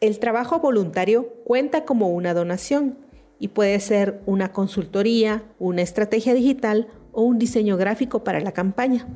El 0.00 0.18
trabajo 0.18 0.60
voluntario 0.60 1.28
cuenta 1.44 1.84
como 1.84 2.10
una 2.10 2.34
donación 2.34 2.98
y 3.38 3.48
puede 3.48 3.78
ser 3.80 4.20
una 4.26 4.52
consultoría, 4.52 5.44
una 5.58 5.82
estrategia 5.82 6.34
digital 6.34 6.88
o 7.12 7.22
un 7.22 7.38
diseño 7.38 7.76
gráfico 7.76 8.24
para 8.24 8.40
la 8.40 8.52
campaña, 8.52 9.06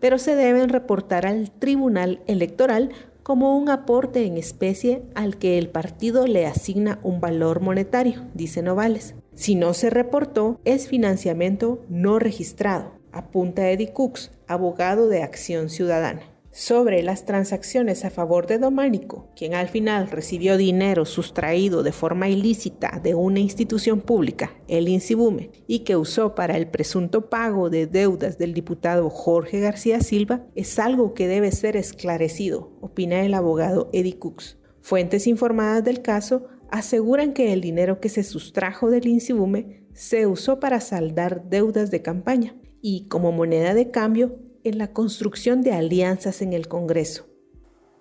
pero 0.00 0.18
se 0.18 0.34
deben 0.36 0.68
reportar 0.68 1.26
al 1.26 1.50
Tribunal 1.50 2.20
Electoral 2.26 2.90
como 3.22 3.58
un 3.58 3.68
aporte 3.68 4.24
en 4.24 4.36
especie 4.36 5.02
al 5.16 5.36
que 5.36 5.58
el 5.58 5.68
partido 5.68 6.26
le 6.28 6.46
asigna 6.46 7.00
un 7.02 7.20
valor 7.20 7.60
monetario, 7.60 8.22
dice 8.34 8.62
Novales. 8.62 9.16
Si 9.36 9.54
no 9.54 9.74
se 9.74 9.90
reportó, 9.90 10.60
es 10.64 10.88
financiamiento 10.88 11.84
no 11.90 12.18
registrado, 12.18 12.92
apunta 13.12 13.70
Eddie 13.70 13.92
Cooks, 13.92 14.32
abogado 14.48 15.08
de 15.08 15.22
Acción 15.22 15.68
Ciudadana 15.68 16.22
sobre 16.56 17.02
las 17.02 17.26
transacciones 17.26 18.06
a 18.06 18.10
favor 18.10 18.46
de 18.46 18.58
Dománico, 18.58 19.28
quien 19.36 19.52
al 19.52 19.68
final 19.68 20.08
recibió 20.08 20.56
dinero 20.56 21.04
sustraído 21.04 21.82
de 21.82 21.92
forma 21.92 22.30
ilícita 22.30 22.98
de 23.04 23.14
una 23.14 23.40
institución 23.40 24.00
pública, 24.00 24.54
el 24.66 24.88
INSIBUME, 24.88 25.50
y 25.66 25.80
que 25.80 25.96
usó 25.96 26.34
para 26.34 26.56
el 26.56 26.68
presunto 26.68 27.28
pago 27.28 27.68
de 27.68 27.86
deudas 27.86 28.38
del 28.38 28.54
diputado 28.54 29.10
Jorge 29.10 29.60
García 29.60 30.00
Silva, 30.00 30.46
es 30.54 30.78
algo 30.78 31.12
que 31.12 31.28
debe 31.28 31.52
ser 31.52 31.76
esclarecido, 31.76 32.72
opina 32.80 33.20
el 33.20 33.34
abogado 33.34 33.90
Eddie 33.92 34.18
Cooks. 34.18 34.56
Fuentes 34.80 35.26
informadas 35.26 35.84
del 35.84 36.00
caso 36.00 36.46
aseguran 36.70 37.32
que 37.32 37.52
el 37.52 37.60
dinero 37.60 38.00
que 38.00 38.08
se 38.08 38.22
sustrajo 38.22 38.90
del 38.90 39.06
INSIBUME 39.06 39.86
se 39.92 40.26
usó 40.26 40.60
para 40.60 40.80
saldar 40.80 41.48
deudas 41.48 41.90
de 41.90 42.02
campaña 42.02 42.54
y 42.82 43.08
como 43.08 43.32
moneda 43.32 43.74
de 43.74 43.90
cambio 43.90 44.36
en 44.62 44.78
la 44.78 44.92
construcción 44.92 45.62
de 45.62 45.72
alianzas 45.72 46.42
en 46.42 46.52
el 46.52 46.68
Congreso. 46.68 47.26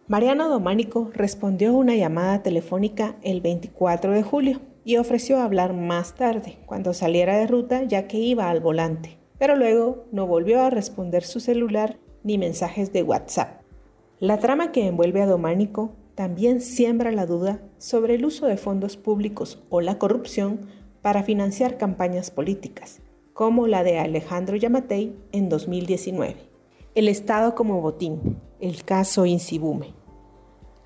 Mariano 0.08 0.50
Dománico 0.50 1.10
respondió 1.14 1.74
una 1.74 1.96
llamada 1.96 2.44
telefónica 2.44 3.18
el 3.24 3.42
24 3.42 4.12
de 4.12 4.24
julio 4.24 4.62
y 4.84 4.98
ofreció 4.98 5.40
hablar 5.40 5.74
más 5.74 6.14
tarde, 6.14 6.60
cuando 6.68 6.94
saliera 6.94 7.38
de 7.38 7.48
ruta, 7.48 7.84
ya 7.84 8.08
que 8.08 8.18
iba 8.18 8.50
al 8.52 8.60
volante, 8.60 9.18
pero 9.40 9.56
luego 9.56 10.06
no 10.12 10.28
volvió 10.28 10.62
a 10.62 10.70
responder 10.70 11.24
su 11.24 11.40
celular 11.40 11.98
ni 12.24 12.38
mensajes 12.38 12.94
de 12.94 13.02
WhatsApp. 13.02 13.62
La 14.20 14.38
trama 14.38 14.72
que 14.72 14.86
envuelve 14.86 15.22
a 15.22 15.26
Dománico 15.26 15.96
también 16.16 16.62
siembra 16.62 17.12
la 17.12 17.26
duda 17.26 17.62
sobre 17.78 18.16
el 18.16 18.26
uso 18.26 18.48
de 18.48 18.58
fondos 18.58 18.96
públicos 18.96 19.62
o 19.70 19.82
la 19.82 20.00
corrupción 20.00 20.62
para 21.02 21.24
financiar 21.24 21.78
campañas 21.78 22.32
políticas, 22.32 23.02
como 23.34 23.68
la 23.68 23.84
de 23.84 24.00
Alejandro 24.00 24.56
Yamatei 24.56 25.14
en 25.34 25.50
2019. 25.50 26.38
El 26.96 27.10
Estado 27.10 27.54
como 27.54 27.82
botín, 27.82 28.40
el 28.62 28.86
caso 28.86 29.26
Insibume. 29.26 29.94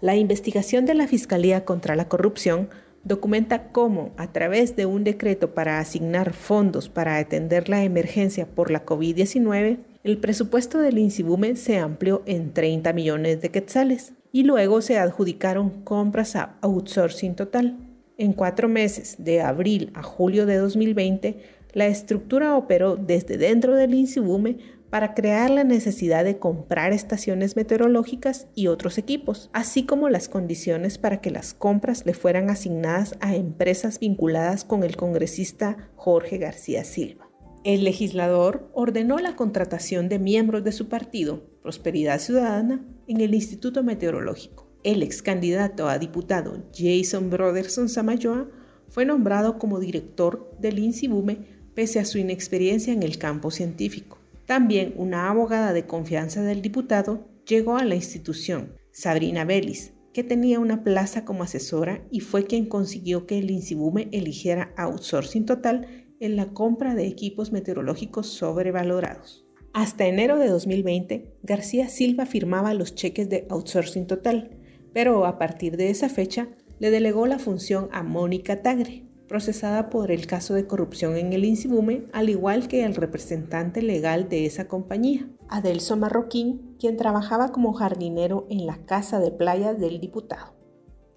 La 0.01 0.15
investigación 0.15 0.85
de 0.85 0.95
la 0.95 1.07
Fiscalía 1.07 1.63
contra 1.63 1.95
la 1.95 2.09
Corrupción 2.09 2.69
documenta 3.03 3.71
cómo, 3.71 4.11
a 4.17 4.31
través 4.31 4.75
de 4.75 4.87
un 4.87 5.03
decreto 5.03 5.53
para 5.53 5.79
asignar 5.79 6.33
fondos 6.33 6.89
para 6.89 7.17
atender 7.17 7.69
la 7.69 7.83
emergencia 7.83 8.47
por 8.47 8.71
la 8.71 8.85
COVID-19, 8.85 9.77
el 10.03 10.17
presupuesto 10.17 10.79
del 10.79 10.97
Insibume 10.97 11.55
se 11.55 11.77
amplió 11.77 12.23
en 12.25 12.53
30 12.53 12.93
millones 12.93 13.41
de 13.41 13.51
quetzales 13.51 14.13
y 14.31 14.43
luego 14.43 14.81
se 14.81 14.97
adjudicaron 14.97 15.83
compras 15.83 16.35
a 16.35 16.57
outsourcing 16.61 17.35
total. 17.35 17.77
En 18.17 18.33
cuatro 18.33 18.67
meses, 18.67 19.15
de 19.17 19.41
abril 19.41 19.91
a 19.95 20.03
julio 20.03 20.45
de 20.45 20.57
2020, 20.57 21.37
la 21.73 21.87
estructura 21.87 22.57
operó 22.57 22.95
desde 22.95 23.37
dentro 23.37 23.75
del 23.75 23.93
Insibume 23.93 24.57
para 24.89 25.13
crear 25.13 25.49
la 25.49 25.63
necesidad 25.63 26.23
de 26.23 26.39
comprar 26.39 26.93
estaciones 26.93 27.55
meteorológicas 27.55 28.47
y 28.55 28.67
otros 28.67 28.97
equipos, 28.97 29.49
así 29.53 29.85
como 29.85 30.09
las 30.09 30.29
condiciones 30.29 30.97
para 30.97 31.21
que 31.21 31.31
las 31.31 31.53
compras 31.53 32.05
le 32.05 32.13
fueran 32.13 32.49
asignadas 32.49 33.15
a 33.19 33.35
empresas 33.35 33.99
vinculadas 33.99 34.65
con 34.65 34.83
el 34.83 34.97
congresista 34.97 35.89
Jorge 35.95 36.39
García 36.39 36.83
Silva. 36.83 37.28
El 37.65 37.83
legislador 37.83 38.69
ordenó 38.73 39.17
la 39.17 39.35
contratación 39.35 40.07
de 40.07 40.17
miembros 40.17 40.63
de 40.63 40.71
su 40.71 40.87
partido, 40.87 41.43
Prosperidad 41.61 42.19
Ciudadana, 42.19 42.85
en 43.07 43.19
el 43.19 43.35
Instituto 43.35 43.83
Meteorológico. 43.83 44.69
El 44.83 45.03
ex 45.03 45.21
candidato 45.21 45.89
a 45.89 45.99
diputado 45.99 46.63
Jason 46.73 47.29
Broderson 47.29 47.89
Samayoa 47.89 48.49
fue 48.87 49.05
nombrado 49.05 49.59
como 49.59 49.81
director 49.81 50.55
del 50.59 50.79
INSIBUME 50.79 51.59
pese 51.75 51.99
a 51.99 52.05
su 52.05 52.17
inexperiencia 52.17 52.93
en 52.93 53.03
el 53.03 53.17
campo 53.17 53.51
científico. 53.51 54.19
También 54.45 54.93
una 54.95 55.29
abogada 55.29 55.73
de 55.73 55.85
confianza 55.85 56.41
del 56.41 56.61
diputado 56.61 57.27
llegó 57.45 57.75
a 57.75 57.83
la 57.83 57.95
institución, 57.95 58.73
Sabrina 58.91 59.43
Vélez, 59.43 59.93
que 60.13 60.23
tenía 60.23 60.59
una 60.59 60.83
plaza 60.83 61.25
como 61.25 61.43
asesora 61.43 62.03
y 62.09 62.21
fue 62.21 62.45
quien 62.45 62.67
consiguió 62.67 63.27
que 63.27 63.37
el 63.37 63.51
INSIBUME 63.51 64.09
eligiera 64.11 64.73
outsourcing 64.77 65.45
total 65.45 65.98
en 66.19 66.35
la 66.35 66.47
compra 66.47 66.95
de 66.95 67.07
equipos 67.07 67.51
meteorológicos 67.51 68.27
sobrevalorados. 68.27 69.45
Hasta 69.73 70.07
enero 70.07 70.37
de 70.37 70.49
2020, 70.49 71.37
García 71.43 71.89
Silva 71.89 72.25
firmaba 72.25 72.73
los 72.73 72.95
cheques 72.95 73.29
de 73.29 73.45
outsourcing 73.49 74.07
total, 74.07 74.57
pero 74.93 75.25
a 75.25 75.37
partir 75.37 75.77
de 75.77 75.89
esa 75.89 76.09
fecha 76.09 76.49
le 76.79 76.91
delegó 76.91 77.27
la 77.27 77.39
función 77.39 77.87
a 77.91 78.03
Mónica 78.03 78.61
Tagre, 78.61 79.05
procesada 79.27 79.91
por 79.91 80.11
el 80.11 80.25
caso 80.25 80.55
de 80.55 80.65
corrupción 80.65 81.15
en 81.15 81.33
el 81.33 81.45
INSIBUME, 81.45 82.07
al 82.13 82.29
igual 82.29 82.67
que 82.67 82.83
el 82.83 82.95
representante 82.95 83.83
legal 83.83 84.27
de 84.27 84.45
esa 84.45 84.67
compañía, 84.67 85.29
Adelso 85.47 85.95
Marroquín, 85.97 86.75
quien 86.79 86.97
trabajaba 86.97 87.51
como 87.51 87.73
jardinero 87.73 88.47
en 88.49 88.65
la 88.65 88.85
casa 88.85 89.19
de 89.19 89.31
playa 89.31 89.73
del 89.73 89.99
diputado. 89.99 90.58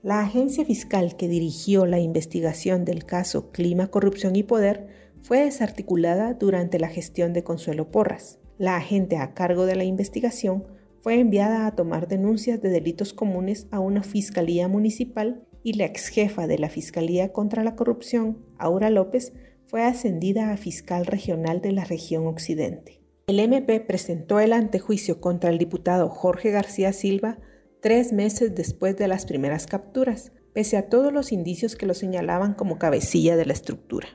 La 0.03 0.19
agencia 0.19 0.65
fiscal 0.65 1.15
que 1.15 1.29
dirigió 1.29 1.87
la 1.87 2.01
investigación 2.01 2.85
del 2.85 3.05
caso 3.05 3.53
Clima, 3.53 3.87
Corrupción 3.87 4.35
y 4.35 4.43
Poder 4.43 4.89
fue 5.23 5.45
desarticulada 5.45 6.35
durante 6.35 6.81
la 6.81 6.89
gestión 6.89 7.33
de 7.33 7.45
Consuelo 7.45 7.93
Porras. 7.93 8.41
La 8.59 8.77
agente 8.77 9.17
a 9.19 9.33
cargo 9.33 9.65
de 9.65 9.77
la 9.77 9.85
investigación 9.85 10.65
fue 11.03 11.21
enviada 11.21 11.69
a 11.69 11.77
tomar 11.77 12.09
denuncias 12.09 12.61
de 12.61 12.71
delitos 12.71 13.13
comunes 13.13 13.69
a 13.71 13.79
una 13.79 14.03
fiscalía 14.03 14.67
municipal 14.67 15.47
y 15.63 15.75
la 15.75 15.85
ex 15.85 16.09
jefa 16.09 16.49
de 16.49 16.59
la 16.59 16.69
Fiscalía 16.69 17.33
contra 17.33 17.63
la 17.63 17.77
Corrupción, 17.77 18.45
Aura 18.59 18.91
López, 18.91 19.33
fue 19.69 19.85
ascendida 19.85 20.51
a 20.51 20.57
fiscal 20.57 21.07
regional 21.07 21.61
de 21.61 21.71
la 21.71 21.85
región 21.85 22.27
occidente. 22.27 23.01
El 23.29 23.39
MP 23.39 23.79
presentó 23.79 24.41
el 24.41 24.53
antejuicio 24.53 25.21
contra 25.21 25.51
el 25.51 25.59
diputado 25.59 26.09
Jorge 26.09 26.51
García 26.51 26.93
Silva 26.93 27.39
tres 27.83 28.15
meses 28.15 28.55
después 28.55 28.97
de 28.97 29.09
las 29.09 29.27
primeras 29.27 29.67
capturas, 29.67 30.33
pese 30.55 30.79
a 30.79 30.89
todos 30.89 31.13
los 31.13 31.33
indicios 31.33 31.77
que 31.77 31.85
lo 31.85 31.93
señalaban 31.93 32.55
como 32.55 32.79
cabecilla 32.79 33.37
de 33.37 33.45
la 33.45 33.53
estructura. 33.53 34.09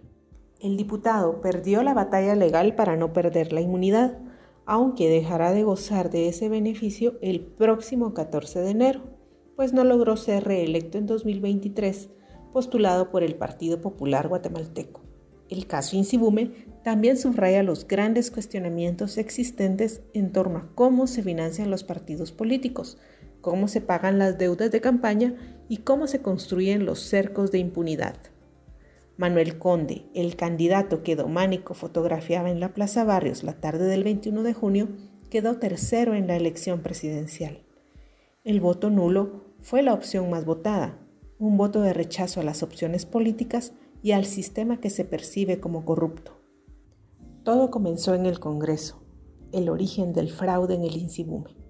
El 0.59 0.77
diputado 0.77 1.41
perdió 1.41 1.83
la 1.83 1.93
batalla 1.93 2.35
legal 2.35 2.73
para 2.73 2.95
no 2.95 3.13
perder 3.13 3.53
la 3.53 3.61
inmunidad, 3.61 4.17
aunque 4.65 5.07
dejará 5.07 5.51
de 5.51 5.61
gozar 5.61 6.09
de 6.09 6.27
ese 6.27 6.49
beneficio 6.49 7.19
el 7.21 7.41
próximo 7.41 8.15
14 8.15 8.61
de 8.61 8.71
enero 8.71 9.17
pues 9.57 9.73
no 9.73 9.83
logró 9.83 10.15
ser 10.15 10.45
reelecto 10.45 10.99
en 10.99 11.07
2023, 11.07 12.09
postulado 12.53 13.09
por 13.09 13.23
el 13.23 13.35
Partido 13.35 13.81
Popular 13.81 14.27
Guatemalteco. 14.27 15.01
El 15.49 15.65
caso 15.65 15.97
Insibume 15.97 16.51
también 16.83 17.17
subraya 17.17 17.63
los 17.63 17.87
grandes 17.87 18.29
cuestionamientos 18.29 19.17
existentes 19.17 20.03
en 20.13 20.31
torno 20.31 20.59
a 20.59 20.69
cómo 20.75 21.07
se 21.07 21.23
financian 21.23 21.71
los 21.71 21.83
partidos 21.83 22.31
políticos, 22.31 22.99
cómo 23.47 23.69
se 23.69 23.79
pagan 23.79 24.19
las 24.19 24.37
deudas 24.37 24.71
de 24.71 24.81
campaña 24.81 25.33
y 25.69 25.77
cómo 25.77 26.07
se 26.07 26.21
construyen 26.21 26.85
los 26.85 26.99
cercos 26.99 27.49
de 27.49 27.59
impunidad. 27.59 28.17
Manuel 29.15 29.57
Conde, 29.57 30.03
el 30.13 30.35
candidato 30.35 31.01
que 31.01 31.15
Dománico 31.15 31.73
fotografiaba 31.73 32.49
en 32.49 32.59
la 32.59 32.73
Plaza 32.73 33.05
Barrios 33.05 33.45
la 33.45 33.53
tarde 33.53 33.85
del 33.85 34.03
21 34.03 34.43
de 34.43 34.53
junio, 34.53 34.89
quedó 35.29 35.59
tercero 35.59 36.13
en 36.13 36.27
la 36.27 36.35
elección 36.35 36.81
presidencial. 36.81 37.63
El 38.43 38.59
voto 38.59 38.89
nulo 38.89 39.45
fue 39.61 39.81
la 39.81 39.93
opción 39.93 40.29
más 40.29 40.43
votada, 40.43 40.99
un 41.39 41.55
voto 41.55 41.79
de 41.79 41.93
rechazo 41.93 42.41
a 42.41 42.43
las 42.43 42.63
opciones 42.63 43.05
políticas 43.05 43.71
y 44.03 44.11
al 44.11 44.25
sistema 44.25 44.81
que 44.81 44.89
se 44.89 45.05
percibe 45.05 45.61
como 45.61 45.85
corrupto. 45.85 46.33
Todo 47.43 47.71
comenzó 47.71 48.13
en 48.13 48.25
el 48.25 48.41
Congreso, 48.41 49.05
el 49.53 49.69
origen 49.69 50.11
del 50.11 50.31
fraude 50.31 50.75
en 50.75 50.83
el 50.83 50.97
INSIBUME. 50.97 51.66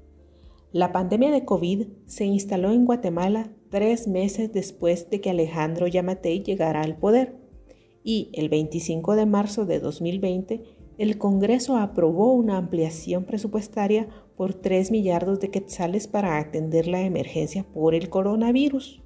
La 0.78 0.92
pandemia 0.92 1.32
de 1.32 1.44
COVID 1.44 1.88
se 2.06 2.26
instaló 2.26 2.72
en 2.72 2.86
Guatemala 2.86 3.50
tres 3.72 4.08
meses 4.08 4.54
después 4.54 5.10
de 5.10 5.22
que 5.22 5.32
Alejandro 5.32 5.88
Yamatei 5.88 6.44
llegara 6.44 6.82
al 6.82 6.98
poder 6.98 7.36
y 8.04 8.30
el 8.34 8.48
25 8.48 9.16
de 9.16 9.26
marzo 9.26 9.66
de 9.66 9.80
2020 9.80 10.62
el 11.00 11.18
Congreso 11.18 11.78
aprobó 11.78 12.32
una 12.32 12.58
ampliación 12.58 13.24
presupuestaria 13.24 14.08
por 14.36 14.54
3 14.54 14.92
millardos 14.92 15.40
de 15.40 15.50
quetzales 15.50 16.08
para 16.08 16.38
atender 16.38 16.86
la 16.86 17.02
emergencia 17.02 17.66
por 17.74 17.96
el 17.96 18.10
coronavirus. 18.12 19.02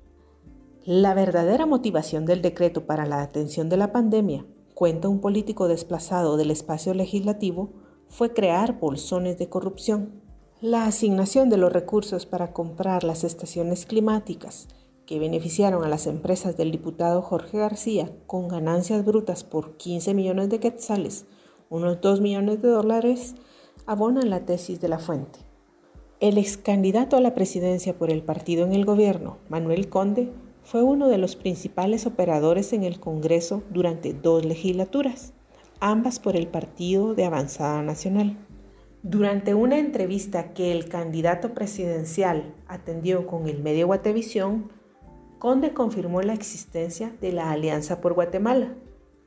La 0.83 1.13
verdadera 1.13 1.65
motivación 1.65 2.25
del 2.25 2.41
decreto 2.41 2.85
para 2.85 3.05
la 3.05 3.21
atención 3.21 3.69
de 3.69 3.77
la 3.77 3.93
pandemia, 3.93 4.45
cuenta 4.73 5.07
un 5.07 5.21
político 5.21 5.69
desplazado 5.69 6.35
del 6.35 6.51
espacio 6.51 6.93
legislativo, 6.93 7.71
fue 8.09 8.33
crear 8.33 8.77
bolsones 8.77 9.37
de 9.37 9.47
corrupción. 9.47 10.20
La 10.61 10.85
asignación 10.85 11.49
de 11.49 11.57
los 11.57 11.73
recursos 11.73 12.27
para 12.27 12.53
comprar 12.53 13.03
las 13.03 13.23
estaciones 13.23 13.87
climáticas 13.87 14.67
que 15.07 15.17
beneficiaron 15.17 15.83
a 15.83 15.89
las 15.89 16.05
empresas 16.05 16.55
del 16.55 16.69
diputado 16.69 17.23
Jorge 17.23 17.57
García 17.57 18.11
con 18.27 18.47
ganancias 18.47 19.03
brutas 19.03 19.43
por 19.43 19.75
15 19.77 20.13
millones 20.13 20.49
de 20.49 20.59
quetzales, 20.59 21.25
unos 21.69 21.99
2 21.99 22.21
millones 22.21 22.61
de 22.61 22.67
dólares, 22.67 23.33
abonan 23.87 24.29
la 24.29 24.45
tesis 24.45 24.79
de 24.79 24.87
la 24.87 24.99
fuente. 24.99 25.39
El 26.19 26.37
ex 26.37 26.57
candidato 26.57 27.17
a 27.17 27.21
la 27.21 27.33
presidencia 27.33 27.97
por 27.97 28.11
el 28.11 28.21
partido 28.21 28.63
en 28.63 28.73
el 28.73 28.85
gobierno, 28.85 29.39
Manuel 29.49 29.89
Conde, 29.89 30.31
fue 30.61 30.83
uno 30.83 31.07
de 31.07 31.17
los 31.17 31.35
principales 31.35 32.05
operadores 32.05 32.71
en 32.71 32.83
el 32.83 32.99
Congreso 32.99 33.63
durante 33.71 34.13
dos 34.13 34.45
legislaturas, 34.45 35.33
ambas 35.79 36.19
por 36.19 36.35
el 36.35 36.47
Partido 36.47 37.15
de 37.15 37.25
Avanzada 37.25 37.81
Nacional. 37.81 38.37
Durante 39.03 39.55
una 39.55 39.79
entrevista 39.79 40.53
que 40.53 40.71
el 40.71 40.87
candidato 40.87 41.53
presidencial 41.53 42.53
atendió 42.67 43.25
con 43.27 43.47
el 43.47 43.61
medio 43.61 43.87
Guatevisión, 43.87 44.71
Conde 45.39 45.73
confirmó 45.73 46.21
la 46.21 46.33
existencia 46.33 47.11
de 47.19 47.31
la 47.31 47.51
Alianza 47.51 47.99
por 47.99 48.13
Guatemala 48.13 48.75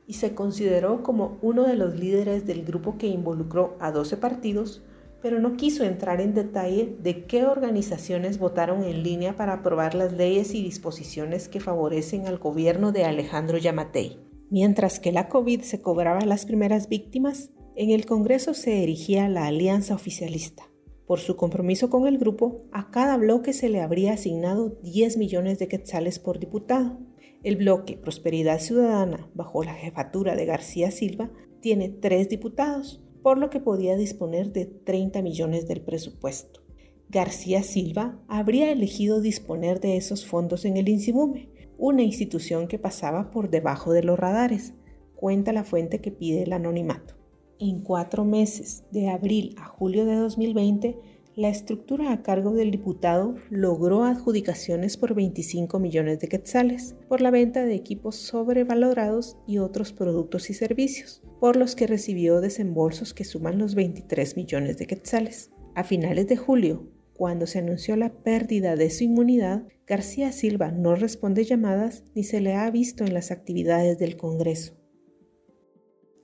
y 0.07 0.13
se 0.13 0.33
consideró 0.33 1.03
como 1.03 1.37
uno 1.41 1.63
de 1.63 1.75
los 1.75 1.99
líderes 1.99 2.45
del 2.45 2.63
grupo 2.63 2.97
que 2.97 3.07
involucró 3.07 3.75
a 3.79 3.91
12 3.91 4.15
partidos 4.17 4.81
pero 5.25 5.39
no 5.39 5.57
quiso 5.57 5.83
entrar 5.83 6.21
en 6.21 6.35
detalle 6.35 6.97
de 7.01 7.25
qué 7.25 7.47
organizaciones 7.47 8.37
votaron 8.37 8.83
en 8.83 9.01
línea 9.01 9.35
para 9.35 9.53
aprobar 9.53 9.95
las 9.95 10.13
leyes 10.13 10.53
y 10.53 10.61
disposiciones 10.61 11.47
que 11.49 11.59
favorecen 11.59 12.27
al 12.27 12.37
gobierno 12.37 12.91
de 12.91 13.05
Alejandro 13.05 13.57
Yamatei. 13.57 14.19
Mientras 14.51 14.99
que 14.99 15.11
la 15.11 15.27
COVID 15.27 15.61
se 15.61 15.81
cobraba 15.81 16.21
las 16.21 16.45
primeras 16.45 16.89
víctimas, 16.89 17.49
en 17.75 17.89
el 17.89 18.05
Congreso 18.05 18.53
se 18.53 18.83
erigía 18.83 19.27
la 19.27 19.47
Alianza 19.47 19.95
Oficialista. 19.95 20.71
Por 21.05 21.19
su 21.19 21.35
compromiso 21.35 21.89
con 21.89 22.07
el 22.07 22.17
grupo, 22.17 22.63
a 22.71 22.89
cada 22.89 23.17
bloque 23.17 23.53
se 23.53 23.69
le 23.69 23.81
habría 23.81 24.13
asignado 24.13 24.77
10 24.81 25.17
millones 25.17 25.59
de 25.59 25.67
quetzales 25.67 26.17
por 26.17 26.39
diputado. 26.39 26.99
El 27.43 27.57
bloque 27.57 27.97
Prosperidad 27.97 28.59
Ciudadana, 28.59 29.29
bajo 29.35 29.63
la 29.63 29.73
jefatura 29.73 30.35
de 30.35 30.45
García 30.45 30.89
Silva, 30.89 31.31
tiene 31.59 31.89
tres 31.89 32.29
diputados, 32.29 33.03
por 33.21 33.37
lo 33.37 33.49
que 33.49 33.59
podía 33.59 33.97
disponer 33.97 34.51
de 34.51 34.65
30 34.65 35.21
millones 35.21 35.67
del 35.67 35.81
presupuesto. 35.81 36.61
García 37.09 37.61
Silva 37.61 38.19
habría 38.27 38.71
elegido 38.71 39.21
disponer 39.21 39.79
de 39.79 39.97
esos 39.97 40.25
fondos 40.25 40.65
en 40.65 40.77
el 40.77 40.89
INSIBUME, 40.89 41.49
una 41.77 42.03
institución 42.03 42.67
que 42.67 42.79
pasaba 42.79 43.31
por 43.31 43.49
debajo 43.49 43.91
de 43.91 44.01
los 44.01 44.17
radares, 44.17 44.73
cuenta 45.15 45.53
la 45.53 45.65
fuente 45.65 45.99
que 45.99 46.11
pide 46.11 46.43
el 46.43 46.53
anonimato. 46.53 47.14
En 47.57 47.79
cuatro 47.79 48.25
meses, 48.25 48.83
de 48.91 49.07
abril 49.07 49.55
a 49.57 49.65
julio 49.65 50.05
de 50.05 50.15
2020, 50.15 50.97
la 51.37 51.47
estructura 51.47 52.11
a 52.11 52.21
cargo 52.21 52.51
del 52.51 52.69
diputado 52.69 53.35
logró 53.49 54.03
adjudicaciones 54.03 54.97
por 54.97 55.15
25 55.15 55.79
millones 55.79 56.19
de 56.19 56.27
quetzales 56.27 56.95
por 57.07 57.21
la 57.21 57.31
venta 57.31 57.63
de 57.63 57.75
equipos 57.75 58.17
sobrevalorados 58.17 59.37
y 59.47 59.59
otros 59.59 59.93
productos 59.93 60.49
y 60.49 60.53
servicios, 60.53 61.21
por 61.39 61.55
los 61.55 61.75
que 61.75 61.87
recibió 61.87 62.41
desembolsos 62.41 63.13
que 63.13 63.23
suman 63.23 63.57
los 63.57 63.73
23 63.73 64.35
millones 64.35 64.77
de 64.77 64.87
quetzales. 64.87 65.51
A 65.75 65.85
finales 65.85 66.27
de 66.27 66.35
julio, 66.35 66.89
cuando 67.15 67.47
se 67.47 67.59
anunció 67.59 67.95
la 67.95 68.11
pérdida 68.13 68.75
de 68.75 68.89
su 68.89 69.05
inmunidad, 69.05 69.63
García 69.87 70.33
Silva 70.33 70.71
no 70.71 70.95
responde 70.95 71.45
llamadas 71.45 72.03
ni 72.15 72.25
se 72.25 72.41
le 72.41 72.55
ha 72.55 72.69
visto 72.69 73.05
en 73.05 73.13
las 73.13 73.31
actividades 73.31 73.97
del 73.97 74.17
Congreso. 74.17 74.74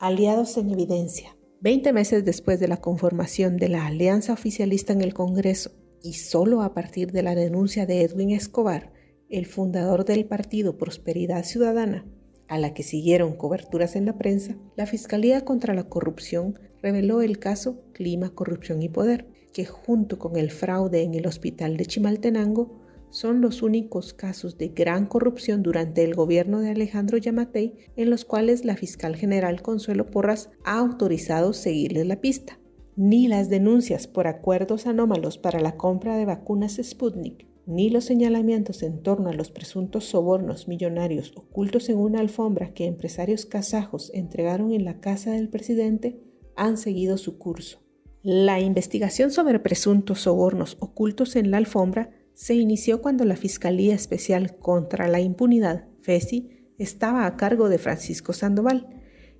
Aliados 0.01 0.57
en 0.57 0.71
evidencia. 0.71 1.37
Veinte 1.59 1.93
meses 1.93 2.25
después 2.25 2.59
de 2.59 2.67
la 2.67 2.81
conformación 2.81 3.57
de 3.57 3.69
la 3.69 3.85
alianza 3.85 4.33
oficialista 4.33 4.93
en 4.93 5.01
el 5.01 5.13
Congreso 5.13 5.73
y 6.01 6.13
solo 6.13 6.63
a 6.63 6.73
partir 6.73 7.11
de 7.11 7.21
la 7.21 7.35
denuncia 7.35 7.85
de 7.85 8.01
Edwin 8.01 8.31
Escobar, 8.31 8.91
el 9.29 9.45
fundador 9.45 10.03
del 10.03 10.25
partido 10.25 10.75
Prosperidad 10.75 11.45
Ciudadana, 11.45 12.03
a 12.47 12.57
la 12.57 12.73
que 12.73 12.81
siguieron 12.81 13.37
coberturas 13.37 13.95
en 13.95 14.07
la 14.07 14.17
prensa, 14.17 14.57
la 14.75 14.87
Fiscalía 14.87 15.45
contra 15.45 15.75
la 15.75 15.87
Corrupción 15.87 16.59
reveló 16.81 17.21
el 17.21 17.37
caso 17.37 17.83
Clima, 17.93 18.31
Corrupción 18.31 18.81
y 18.81 18.89
Poder, 18.89 19.27
que 19.53 19.65
junto 19.65 20.17
con 20.17 20.35
el 20.35 20.49
fraude 20.49 21.03
en 21.03 21.13
el 21.13 21.27
hospital 21.27 21.77
de 21.77 21.85
Chimaltenango 21.85 22.80
son 23.11 23.41
los 23.41 23.61
únicos 23.61 24.13
casos 24.13 24.57
de 24.57 24.69
gran 24.69 25.05
corrupción 25.05 25.61
durante 25.61 26.03
el 26.03 26.15
gobierno 26.15 26.59
de 26.61 26.71
Alejandro 26.71 27.17
Yamatei 27.17 27.75
en 27.95 28.09
los 28.09 28.25
cuales 28.25 28.65
la 28.65 28.75
fiscal 28.75 29.15
general 29.15 29.61
Consuelo 29.61 30.09
Porras 30.09 30.49
ha 30.63 30.79
autorizado 30.79 31.53
seguirles 31.53 32.07
la 32.07 32.21
pista. 32.21 32.57
Ni 32.95 33.27
las 33.27 33.49
denuncias 33.49 34.07
por 34.07 34.27
acuerdos 34.27 34.87
anómalos 34.87 35.37
para 35.37 35.59
la 35.59 35.77
compra 35.77 36.17
de 36.17 36.25
vacunas 36.25 36.79
Sputnik, 36.81 37.47
ni 37.65 37.89
los 37.89 38.05
señalamientos 38.05 38.83
en 38.83 39.01
torno 39.01 39.29
a 39.29 39.33
los 39.33 39.51
presuntos 39.51 40.05
sobornos 40.05 40.67
millonarios 40.67 41.33
ocultos 41.35 41.89
en 41.89 41.97
una 41.97 42.19
alfombra 42.19 42.73
que 42.73 42.85
empresarios 42.85 43.45
kazajos 43.45 44.11
entregaron 44.13 44.73
en 44.73 44.83
la 44.83 44.99
casa 44.99 45.31
del 45.31 45.49
presidente 45.49 46.19
han 46.55 46.77
seguido 46.77 47.17
su 47.17 47.37
curso. 47.37 47.81
La 48.23 48.59
investigación 48.59 49.31
sobre 49.31 49.59
presuntos 49.59 50.21
sobornos 50.21 50.77
ocultos 50.79 51.35
en 51.35 51.49
la 51.49 51.57
alfombra 51.57 52.11
se 52.33 52.55
inició 52.55 53.01
cuando 53.01 53.25
la 53.25 53.35
Fiscalía 53.35 53.95
Especial 53.95 54.57
contra 54.57 55.07
la 55.07 55.19
Impunidad, 55.19 55.87
FESI, 56.01 56.49
estaba 56.77 57.25
a 57.25 57.37
cargo 57.37 57.69
de 57.69 57.77
Francisco 57.77 58.33
Sandoval, 58.33 58.87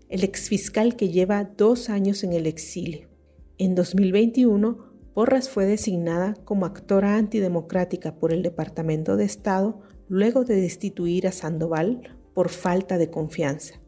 el 0.09 0.23
exfiscal 0.23 0.95
que 0.95 1.09
lleva 1.09 1.43
dos 1.43 1.89
años 1.89 2.23
en 2.23 2.33
el 2.33 2.45
exilio. 2.45 3.09
En 3.57 3.75
2021, 3.75 4.91
Porras 5.13 5.49
fue 5.49 5.65
designada 5.65 6.35
como 6.45 6.65
actora 6.65 7.17
antidemocrática 7.17 8.15
por 8.15 8.31
el 8.31 8.43
Departamento 8.43 9.17
de 9.17 9.25
Estado 9.25 9.81
luego 10.07 10.43
de 10.43 10.55
destituir 10.55 11.27
a 11.27 11.31
Sandoval 11.31 12.17
por 12.33 12.49
falta 12.49 12.97
de 12.97 13.09
confianza. 13.09 13.81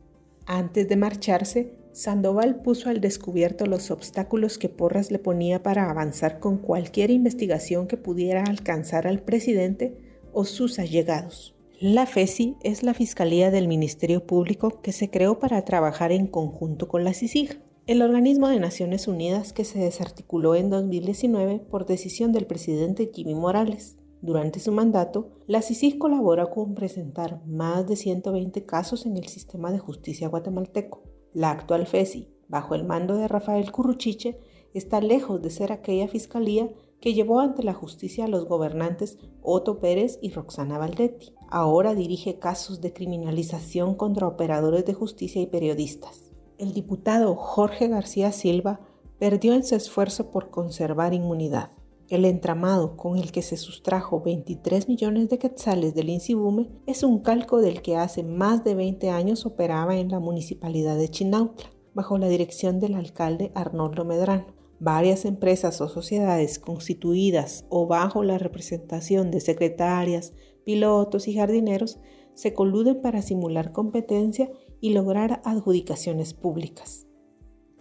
Antes 0.45 0.87
de 0.87 0.95
marcharse, 0.95 1.77
Sandoval 1.93 2.63
puso 2.63 2.89
al 2.89 3.01
descubierto 3.01 3.67
los 3.67 3.91
obstáculos 3.91 4.57
que 4.57 4.67
Porras 4.67 5.11
le 5.11 5.19
ponía 5.19 5.61
para 5.61 5.91
avanzar 5.91 6.39
con 6.39 6.57
cualquier 6.57 7.11
investigación 7.11 7.85
que 7.85 7.97
pudiera 7.97 8.43
alcanzar 8.43 9.05
al 9.05 9.21
presidente 9.21 9.95
o 10.33 10.43
sus 10.43 10.79
allegados. 10.79 11.55
La 11.79 12.07
FESI 12.07 12.55
es 12.63 12.81
la 12.81 12.95
Fiscalía 12.95 13.51
del 13.51 13.67
Ministerio 13.67 14.25
Público 14.25 14.81
que 14.81 14.91
se 14.91 15.11
creó 15.11 15.37
para 15.37 15.63
trabajar 15.65 16.11
en 16.11 16.25
conjunto 16.25 16.87
con 16.87 17.03
la 17.03 17.13
CICIG, 17.13 17.61
el 17.85 18.01
organismo 18.01 18.47
de 18.47 18.59
Naciones 18.59 19.07
Unidas 19.07 19.53
que 19.53 19.63
se 19.63 19.77
desarticuló 19.77 20.55
en 20.55 20.71
2019 20.71 21.59
por 21.59 21.85
decisión 21.85 22.31
del 22.31 22.47
presidente 22.47 23.11
Jimmy 23.13 23.35
Morales. 23.35 23.97
Durante 24.21 24.59
su 24.59 24.71
mandato, 24.71 25.29
la 25.45 25.61
CICIG 25.61 25.99
colaboró 25.99 26.49
con 26.49 26.73
presentar 26.73 27.45
más 27.45 27.85
de 27.87 27.97
120 27.97 28.65
casos 28.65 29.05
en 29.05 29.17
el 29.17 29.27
sistema 29.27 29.71
de 29.71 29.79
justicia 29.79 30.29
guatemalteco. 30.29 31.12
La 31.33 31.49
actual 31.49 31.87
FESI, 31.87 32.29
bajo 32.47 32.75
el 32.75 32.83
mando 32.83 33.15
de 33.15 33.27
Rafael 33.27 33.71
Curruchiche, 33.71 34.39
está 34.73 35.01
lejos 35.01 35.41
de 35.41 35.49
ser 35.49 35.71
aquella 35.71 36.07
fiscalía 36.07 36.69
que 37.01 37.13
llevó 37.13 37.39
ante 37.39 37.63
la 37.63 37.73
justicia 37.73 38.25
a 38.25 38.27
los 38.27 38.45
gobernantes 38.45 39.17
Otto 39.41 39.79
Pérez 39.79 40.19
y 40.21 40.31
Roxana 40.31 40.77
Valdetti. 40.77 41.33
Ahora 41.49 41.95
dirige 41.95 42.39
casos 42.39 42.81
de 42.81 42.93
criminalización 42.93 43.95
contra 43.95 44.27
operadores 44.27 44.85
de 44.85 44.93
justicia 44.93 45.41
y 45.41 45.47
periodistas. 45.47 46.31
El 46.57 46.73
diputado 46.73 47.35
Jorge 47.35 47.87
García 47.87 48.31
Silva 48.31 48.79
perdió 49.19 49.53
en 49.53 49.63
su 49.63 49.75
esfuerzo 49.75 50.31
por 50.31 50.49
conservar 50.49 51.13
inmunidad. 51.13 51.71
El 52.09 52.25
entramado 52.25 52.97
con 52.97 53.17
el 53.17 53.31
que 53.31 53.41
se 53.41 53.55
sustrajo 53.55 54.21
23 54.21 54.89
millones 54.89 55.29
de 55.29 55.39
quetzales 55.39 55.95
del 55.95 56.09
INSIBUME 56.09 56.69
es 56.85 57.01
un 57.01 57.19
calco 57.19 57.61
del 57.61 57.81
que 57.81 57.95
hace 57.95 58.23
más 58.23 58.63
de 58.63 58.75
20 58.75 59.09
años 59.09 59.45
operaba 59.45 59.95
en 59.95 60.09
la 60.09 60.19
municipalidad 60.19 60.97
de 60.97 61.09
Chinautla, 61.09 61.71
bajo 61.93 62.17
la 62.17 62.27
dirección 62.27 62.79
del 62.79 62.95
alcalde 62.95 63.51
Arnoldo 63.55 64.03
Medrano. 64.05 64.47
varias 64.79 65.23
empresas 65.23 65.79
o 65.79 65.87
sociedades 65.87 66.59
constituidas 66.59 67.65
o 67.69 67.87
bajo 67.87 68.21
la 68.21 68.37
representación 68.37 69.31
de 69.31 69.39
secretarias, 69.39 70.33
pilotos 70.65 71.29
y 71.29 71.35
jardineros 71.35 71.99
se 72.33 72.53
coluden 72.53 73.01
para 73.01 73.21
simular 73.21 73.71
competencia 73.71 74.51
y 74.81 74.93
lograr 74.93 75.41
adjudicaciones 75.45 76.33
públicas. 76.33 77.07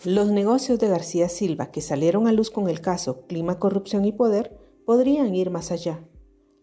Los 0.05 0.33
negocios 0.33 0.81
de 0.81 0.89
García 0.89 1.29
Silva 1.29 1.71
que 1.71 1.81
salieron 1.81 2.27
a 2.27 2.33
luz 2.33 2.51
con 2.51 2.69
el 2.69 2.81
caso 2.81 3.25
Clima, 3.29 3.61
Corrupción 3.61 4.05
y 4.05 4.11
Poder 4.11 4.59
podrían 4.85 5.33
ir 5.33 5.51
más 5.51 5.71
allá. 5.71 6.05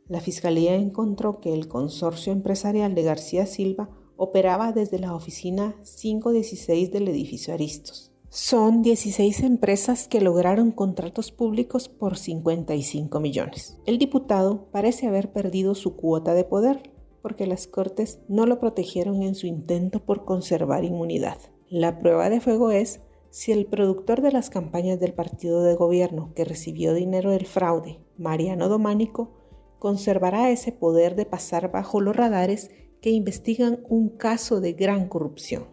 La 0.09 0.19
Fiscalía 0.19 0.75
encontró 0.75 1.39
que 1.39 1.53
el 1.53 1.69
consorcio 1.69 2.33
empresarial 2.33 2.95
de 2.95 3.03
García 3.03 3.45
Silva 3.45 3.91
operaba 4.17 4.73
desde 4.73 4.99
la 4.99 5.15
oficina 5.15 5.77
516 6.01 6.91
del 6.91 7.07
edificio 7.07 7.53
Aristos. 7.53 8.11
Son 8.27 8.81
16 8.81 9.39
empresas 9.43 10.09
que 10.09 10.19
lograron 10.19 10.71
contratos 10.71 11.31
públicos 11.31 11.87
por 11.87 12.17
55 12.17 13.21
millones. 13.21 13.79
El 13.85 13.99
diputado 13.99 14.67
parece 14.73 15.07
haber 15.07 15.31
perdido 15.31 15.75
su 15.75 15.95
cuota 15.95 16.33
de 16.33 16.43
poder 16.43 16.91
porque 17.21 17.47
las 17.47 17.67
Cortes 17.67 18.19
no 18.27 18.45
lo 18.45 18.59
protegieron 18.59 19.23
en 19.23 19.35
su 19.35 19.47
intento 19.47 20.03
por 20.03 20.25
conservar 20.25 20.83
inmunidad. 20.83 21.37
La 21.69 21.99
prueba 21.99 22.29
de 22.29 22.41
fuego 22.41 22.71
es 22.71 22.99
si 23.31 23.51
el 23.51 23.65
productor 23.67 24.21
de 24.21 24.31
las 24.31 24.49
campañas 24.49 24.99
del 24.99 25.13
partido 25.13 25.63
de 25.63 25.75
gobierno 25.75 26.33
que 26.35 26.45
recibió 26.45 26.93
dinero 26.93 27.31
del 27.31 27.45
fraude, 27.45 27.99
Mariano 28.17 28.69
Dománico, 28.69 29.31
conservará 29.77 30.49
ese 30.49 30.71
poder 30.71 31.15
de 31.15 31.25
pasar 31.25 31.71
bajo 31.71 32.01
los 32.01 32.15
radares 32.15 32.71
que 33.01 33.11
investigan 33.11 33.79
un 33.87 34.09
caso 34.09 34.59
de 34.59 34.73
gran 34.73 35.07
corrupción. 35.07 35.67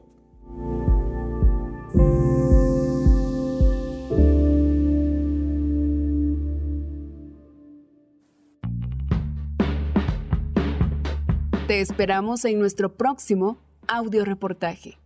Te 11.67 11.81
esperamos 11.81 12.45
en 12.45 12.61
nuestro 12.61 12.97
próximo 12.97 13.59
audio 13.89 14.25
reportaje. 14.25 14.99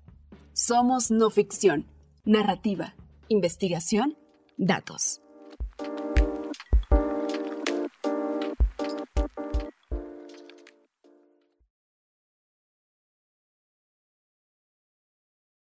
Somos 0.52 1.10
no 1.10 1.30
ficción, 1.30 1.86
narrativa, 2.24 2.94
investigación, 3.28 4.16
datos. 4.56 5.19